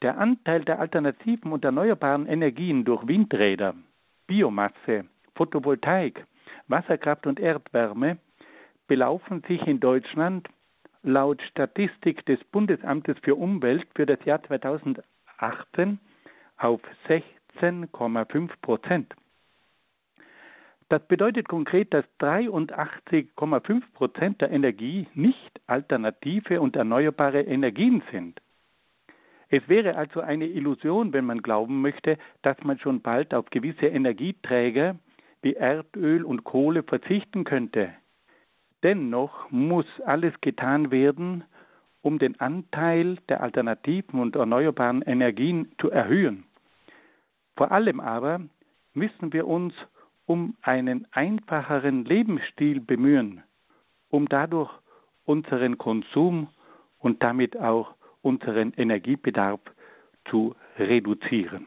Der 0.00 0.16
Anteil 0.16 0.64
der 0.64 0.80
alternativen 0.80 1.52
und 1.52 1.66
erneuerbaren 1.66 2.26
Energien 2.26 2.86
durch 2.86 3.06
Windräder, 3.06 3.74
Biomasse, 4.26 5.04
Photovoltaik, 5.34 6.24
Wasserkraft 6.68 7.26
und 7.26 7.38
Erdwärme 7.38 8.16
belaufen 8.86 9.42
sich 9.46 9.66
in 9.66 9.80
Deutschland 9.80 10.48
laut 11.02 11.42
Statistik 11.42 12.24
des 12.24 12.42
Bundesamtes 12.44 13.18
für 13.22 13.34
Umwelt 13.34 13.86
für 13.94 14.06
das 14.06 14.24
Jahr 14.24 14.42
2018 14.44 15.98
auf 16.56 16.80
16,5 17.60 18.50
Prozent. 18.60 19.14
Das 20.88 21.06
bedeutet 21.08 21.48
konkret, 21.48 21.94
dass 21.94 22.04
83,5 22.20 23.82
Prozent 23.94 24.40
der 24.40 24.50
Energie 24.50 25.08
nicht 25.14 25.60
alternative 25.66 26.60
und 26.60 26.76
erneuerbare 26.76 27.40
Energien 27.42 28.02
sind. 28.12 28.40
Es 29.48 29.68
wäre 29.68 29.96
also 29.96 30.20
eine 30.20 30.46
Illusion, 30.46 31.12
wenn 31.12 31.26
man 31.26 31.42
glauben 31.42 31.80
möchte, 31.80 32.18
dass 32.42 32.56
man 32.64 32.78
schon 32.78 33.00
bald 33.00 33.32
auf 33.34 33.50
gewisse 33.50 33.86
Energieträger 33.86 34.96
wie 35.42 35.54
Erdöl 35.54 36.24
und 36.24 36.44
Kohle 36.44 36.82
verzichten 36.82 37.44
könnte. 37.44 37.92
Dennoch 38.82 39.50
muss 39.50 39.86
alles 40.04 40.34
getan 40.40 40.90
werden, 40.90 41.44
um 42.02 42.18
den 42.18 42.38
Anteil 42.40 43.16
der 43.28 43.42
alternativen 43.42 44.20
und 44.20 44.36
erneuerbaren 44.36 45.02
Energien 45.02 45.72
zu 45.80 45.90
erhöhen. 45.90 46.44
Vor 47.56 47.72
allem 47.72 48.00
aber 48.00 48.40
müssen 48.94 49.32
wir 49.32 49.46
uns 49.46 49.74
um 50.26 50.56
einen 50.62 51.06
einfacheren 51.12 52.04
Lebensstil 52.04 52.80
bemühen, 52.80 53.42
um 54.08 54.28
dadurch 54.28 54.70
unseren 55.24 55.78
Konsum 55.78 56.48
und 56.98 57.22
damit 57.22 57.56
auch 57.56 57.94
unseren 58.22 58.72
Energiebedarf 58.72 59.60
zu 60.30 60.54
reduzieren. 60.78 61.66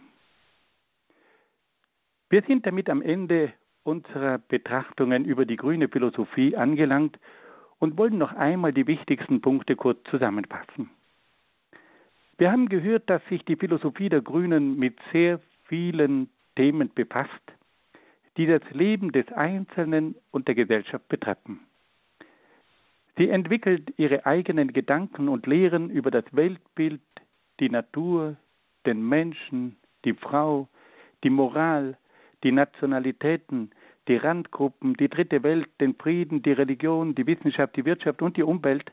Wir 2.29 2.41
sind 2.41 2.65
damit 2.65 2.89
am 2.89 3.01
Ende 3.01 3.53
unserer 3.83 4.37
Betrachtungen 4.37 5.23
über 5.23 5.45
die 5.45 5.55
grüne 5.55 5.87
Philosophie 5.87 6.57
angelangt 6.57 7.17
und 7.79 7.97
wollen 7.97 8.17
noch 8.17 8.33
einmal 8.33 8.73
die 8.73 8.87
wichtigsten 8.87 9.39
Punkte 9.39 9.75
kurz 9.75 9.99
zusammenfassen. 10.09 10.89
Wir 12.37 12.51
haben 12.51 12.69
gehört, 12.69 13.09
dass 13.09 13.25
sich 13.29 13.45
die 13.45 13.55
Philosophie 13.55 14.09
der 14.09 14.21
Grünen 14.21 14.77
mit 14.77 14.97
sehr 15.11 15.39
vielen 15.67 16.29
Themen 16.55 16.91
befasst, 16.93 17.31
die 18.37 18.45
das 18.45 18.61
Leben 18.71 19.11
des 19.11 19.27
Einzelnen 19.33 20.15
und 20.31 20.47
der 20.47 20.55
Gesellschaft 20.55 21.07
betreffen. 21.07 21.59
Sie 23.17 23.29
entwickelt 23.29 23.93
ihre 23.97 24.25
eigenen 24.25 24.73
Gedanken 24.73 25.27
und 25.27 25.47
Lehren 25.47 25.89
über 25.89 26.11
das 26.11 26.25
Weltbild, 26.31 27.01
die 27.59 27.69
Natur, 27.69 28.37
den 28.85 29.07
Menschen, 29.07 29.77
die 30.05 30.13
Frau, 30.13 30.67
die 31.23 31.31
Moral, 31.31 31.97
die 32.43 32.51
Nationalitäten, 32.51 33.71
die 34.07 34.17
Randgruppen, 34.17 34.93
die 34.95 35.09
dritte 35.09 35.41
Welt, 35.41 35.67
den 35.81 35.95
Frieden, 35.95 36.43
die 36.43 36.51
Religion, 36.51 37.15
die 37.15 37.25
Wissenschaft, 37.25 37.75
die 37.75 37.85
Wirtschaft 37.85 38.21
und 38.21 38.37
die 38.37 38.43
Umwelt. 38.43 38.91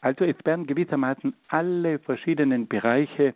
Also 0.00 0.24
es 0.24 0.36
werden 0.44 0.66
gewissermaßen 0.66 1.34
alle 1.48 1.98
verschiedenen 1.98 2.68
Bereiche 2.68 3.34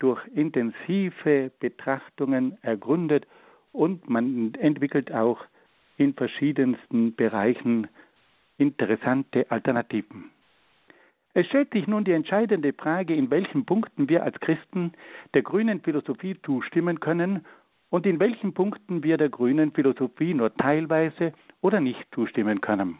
durch 0.00 0.20
intensive 0.34 1.52
Betrachtungen 1.60 2.58
ergründet 2.62 3.26
und 3.72 4.10
man 4.10 4.52
entwickelt 4.54 5.12
auch 5.12 5.44
in 5.96 6.14
verschiedensten 6.14 7.14
Bereichen 7.14 7.86
interessante 8.58 9.50
Alternativen. 9.50 10.30
Es 11.32 11.46
stellt 11.46 11.72
sich 11.72 11.86
nun 11.86 12.04
die 12.04 12.12
entscheidende 12.12 12.72
Frage, 12.72 13.14
in 13.14 13.30
welchen 13.30 13.64
Punkten 13.64 14.08
wir 14.08 14.24
als 14.24 14.38
Christen 14.40 14.92
der 15.32 15.42
grünen 15.42 15.80
Philosophie 15.80 16.36
zustimmen 16.44 16.98
können 16.98 17.46
und 17.90 18.06
in 18.06 18.18
welchen 18.18 18.52
Punkten 18.52 19.04
wir 19.04 19.16
der 19.16 19.28
grünen 19.28 19.70
Philosophie 19.70 20.34
nur 20.34 20.54
teilweise 20.56 21.32
oder 21.60 21.80
nicht 21.80 22.04
zustimmen 22.14 22.60
können. 22.60 22.98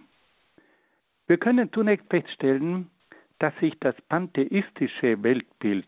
Wir 1.26 1.38
können 1.38 1.72
zunächst 1.72 2.08
feststellen, 2.08 2.90
dass 3.38 3.56
sich 3.58 3.78
das 3.80 3.94
pantheistische 4.02 5.22
Weltbild 5.22 5.86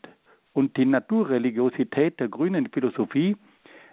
und 0.53 0.77
die 0.77 0.85
Naturreligiosität 0.85 2.21
der 2.21 2.29
grünen 2.29 2.69
Philosophie 2.69 3.37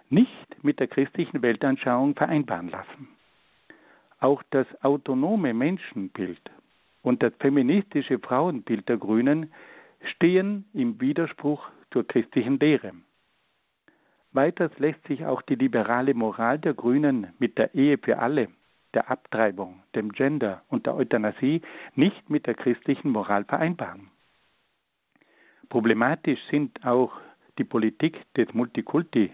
nicht 0.08 0.64
mit 0.64 0.80
der 0.80 0.88
christlichen 0.88 1.42
Weltanschauung 1.42 2.14
vereinbaren 2.14 2.68
lassen. 2.68 3.08
Auch 4.18 4.42
das 4.50 4.66
autonome 4.82 5.54
Menschenbild 5.54 6.40
und 7.02 7.22
das 7.22 7.32
feministische 7.40 8.18
Frauenbild 8.18 8.88
der 8.88 8.98
Grünen 8.98 9.52
stehen 10.02 10.66
im 10.74 11.00
Widerspruch 11.00 11.68
zur 11.90 12.06
christlichen 12.06 12.58
Lehre. 12.58 12.92
Weiters 14.32 14.70
lässt 14.78 15.04
sich 15.06 15.24
auch 15.24 15.42
die 15.42 15.56
liberale 15.56 16.14
Moral 16.14 16.58
der 16.58 16.74
Grünen 16.74 17.28
mit 17.38 17.58
der 17.58 17.74
Ehe 17.74 17.98
für 17.98 18.18
alle, 18.18 18.48
der 18.94 19.10
Abtreibung, 19.10 19.82
dem 19.94 20.12
Gender 20.12 20.62
und 20.68 20.86
der 20.86 20.94
Euthanasie 20.94 21.62
nicht 21.94 22.30
mit 22.30 22.46
der 22.46 22.54
christlichen 22.54 23.10
Moral 23.10 23.44
vereinbaren. 23.44 24.10
Problematisch 25.70 26.40
sind 26.50 26.84
auch 26.84 27.12
die 27.56 27.64
Politik 27.64 28.22
des 28.34 28.52
Multikulti, 28.52 29.30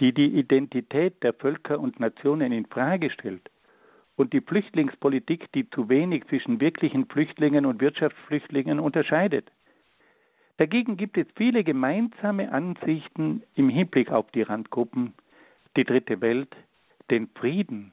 die 0.00 0.12
die 0.14 0.38
Identität 0.38 1.22
der 1.22 1.34
Völker 1.34 1.78
und 1.78 2.00
Nationen 2.00 2.50
in 2.50 2.64
Frage 2.64 3.10
stellt, 3.10 3.50
und 4.16 4.32
die 4.32 4.40
Flüchtlingspolitik, 4.40 5.52
die 5.52 5.68
zu 5.68 5.90
wenig 5.90 6.24
zwischen 6.28 6.62
wirklichen 6.62 7.04
Flüchtlingen 7.06 7.66
und 7.66 7.82
Wirtschaftsflüchtlingen 7.82 8.80
unterscheidet. 8.80 9.52
Dagegen 10.56 10.96
gibt 10.96 11.18
es 11.18 11.26
viele 11.36 11.62
gemeinsame 11.62 12.50
Ansichten 12.50 13.42
im 13.54 13.68
Hinblick 13.68 14.10
auf 14.10 14.30
die 14.30 14.42
Randgruppen, 14.42 15.12
die 15.76 15.84
dritte 15.84 16.22
Welt, 16.22 16.56
den 17.10 17.28
Frieden, 17.34 17.92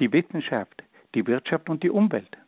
die 0.00 0.10
Wissenschaft, 0.14 0.82
die 1.14 1.26
Wirtschaft 1.26 1.68
und 1.68 1.82
die 1.82 1.90
Umwelt. 1.90 2.38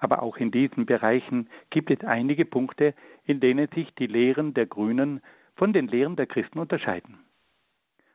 Aber 0.00 0.22
auch 0.22 0.38
in 0.38 0.50
diesen 0.50 0.86
Bereichen 0.86 1.48
gibt 1.70 1.90
es 1.90 2.00
einige 2.04 2.44
Punkte, 2.44 2.94
in 3.24 3.38
denen 3.40 3.68
sich 3.68 3.94
die 3.94 4.06
Lehren 4.06 4.54
der 4.54 4.66
Grünen 4.66 5.20
von 5.56 5.72
den 5.72 5.88
Lehren 5.88 6.16
der 6.16 6.26
Christen 6.26 6.58
unterscheiden. 6.58 7.18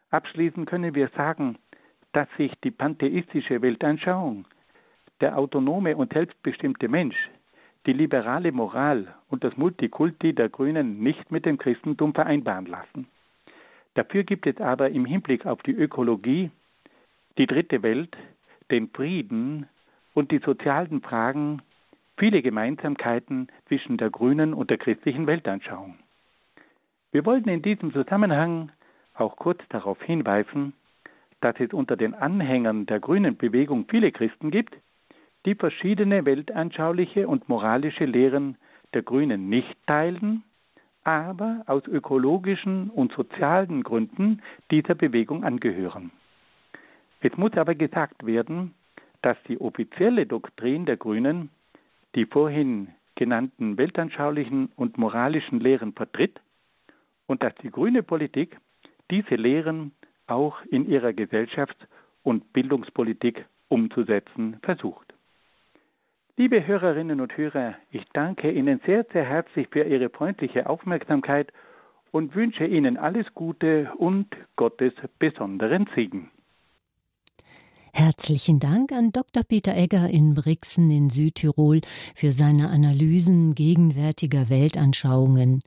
Abschließend 0.10 0.68
können 0.68 0.96
wir 0.96 1.10
sagen, 1.10 1.58
dass 2.12 2.28
sich 2.38 2.52
die 2.64 2.72
pantheistische 2.72 3.62
Weltanschauung, 3.62 4.46
der 5.22 5.38
autonome 5.38 5.96
und 5.96 6.14
selbstbestimmte 6.14 6.88
Mensch 6.88 7.30
die 7.86 7.94
liberale 7.94 8.52
Moral 8.52 9.14
und 9.30 9.44
das 9.44 9.56
Multikulti 9.58 10.34
der 10.34 10.50
Grünen 10.50 11.00
nicht 11.02 11.32
mit 11.32 11.46
dem 11.46 11.58
Christentum 11.58 12.14
vereinbaren 12.14 12.66
lassen. 12.66 13.08
Dafür 13.94 14.24
gibt 14.24 14.48
es 14.48 14.58
aber 14.58 14.90
im 14.90 15.06
Hinblick 15.06 15.46
auf 15.46 15.62
die 15.64 15.74
Ökologie, 15.74 16.52
die 17.38 17.46
dritte 17.46 17.84
Welt, 17.84 18.18
den 18.72 18.90
Frieden 18.90 19.68
und 20.14 20.32
die 20.32 20.40
sozialen 20.40 21.02
Fragen 21.02 21.62
viele 22.18 22.42
Gemeinsamkeiten 22.42 23.48
zwischen 23.68 23.98
der 23.98 24.10
grünen 24.10 24.54
und 24.54 24.70
der 24.70 24.78
christlichen 24.78 25.28
Weltanschauung. 25.28 25.98
Wir 27.12 27.26
wollten 27.26 27.50
in 27.50 27.62
diesem 27.62 27.94
Zusammenhang 27.94 28.72
auch 29.14 29.38
kurz 29.38 29.62
darauf 29.70 30.02
hinweisen, 30.02 30.74
dass 31.42 31.56
es 31.60 31.74
unter 31.74 31.96
den 31.96 32.14
Anhängern 32.14 32.86
der 32.86 33.00
grünen 33.00 33.38
Bewegung 33.38 33.86
viele 33.90 34.12
Christen 34.12 34.52
gibt, 34.52 34.76
die 35.46 35.56
verschiedene 35.56 36.26
weltanschauliche 36.26 37.28
und 37.28 37.48
moralische 37.48 38.06
Lehren 38.06 38.58
der 38.94 39.04
Grünen 39.04 39.50
nicht 39.50 39.76
teilen, 39.86 40.44
aber 41.04 41.64
aus 41.68 41.86
ökologischen 41.86 42.90
und 42.90 43.12
sozialen 43.14 43.84
Gründen 43.84 44.42
dieser 44.72 44.96
Bewegung 44.96 45.44
angehören. 45.44 46.12
Es 47.22 47.38
muss 47.38 47.54
aber 47.54 47.76
gesagt 47.76 48.26
werden, 48.26 48.74
dass 49.22 49.38
die 49.48 49.60
offizielle 49.60 50.26
Doktrin 50.26 50.86
der 50.86 50.98
Grünen 50.98 51.50
die 52.16 52.26
vorhin 52.26 52.90
genannten 53.16 53.78
weltanschaulichen 53.78 54.72
und 54.76 54.98
moralischen 54.98 55.60
Lehren 55.60 55.94
vertritt 55.94 56.42
und 57.28 57.44
dass 57.44 57.56
die 57.56 57.72
grüne 57.72 58.04
Politik 58.04 58.58
diese 59.12 59.36
Lehren 59.36 59.92
auch 60.28 60.62
in 60.70 60.90
ihrer 60.90 61.10
Gesellschafts- 61.10 61.88
und 62.24 62.52
Bildungspolitik 62.54 63.46
umzusetzen 63.68 64.58
versucht. 64.62 65.14
Liebe 66.38 66.66
Hörerinnen 66.66 67.22
und 67.22 67.38
Hörer, 67.38 67.76
ich 67.92 68.04
danke 68.12 68.52
Ihnen 68.52 68.82
sehr, 68.86 69.06
sehr 69.14 69.24
herzlich 69.24 69.68
für 69.70 69.84
Ihre 69.84 70.10
freundliche 70.10 70.68
Aufmerksamkeit 70.68 71.54
und 72.12 72.36
wünsche 72.36 72.66
Ihnen 72.66 72.98
alles 72.98 73.26
Gute 73.34 73.92
und 73.98 74.36
Gottes 74.58 74.94
besonderen 75.18 75.88
Segen. 75.96 76.32
Herzlichen 77.98 78.60
Dank 78.60 78.92
an 78.92 79.14
Dr. 79.14 79.44
Peter 79.44 79.74
Egger 79.74 80.10
in 80.10 80.34
Brixen 80.34 80.92
in 80.92 81.10
Südtirol 81.10 81.80
für 82.14 82.34
seine 82.34 82.70
Analysen 82.70 83.56
gegenwärtiger 83.56 84.50
Weltanschauungen. 84.50 85.62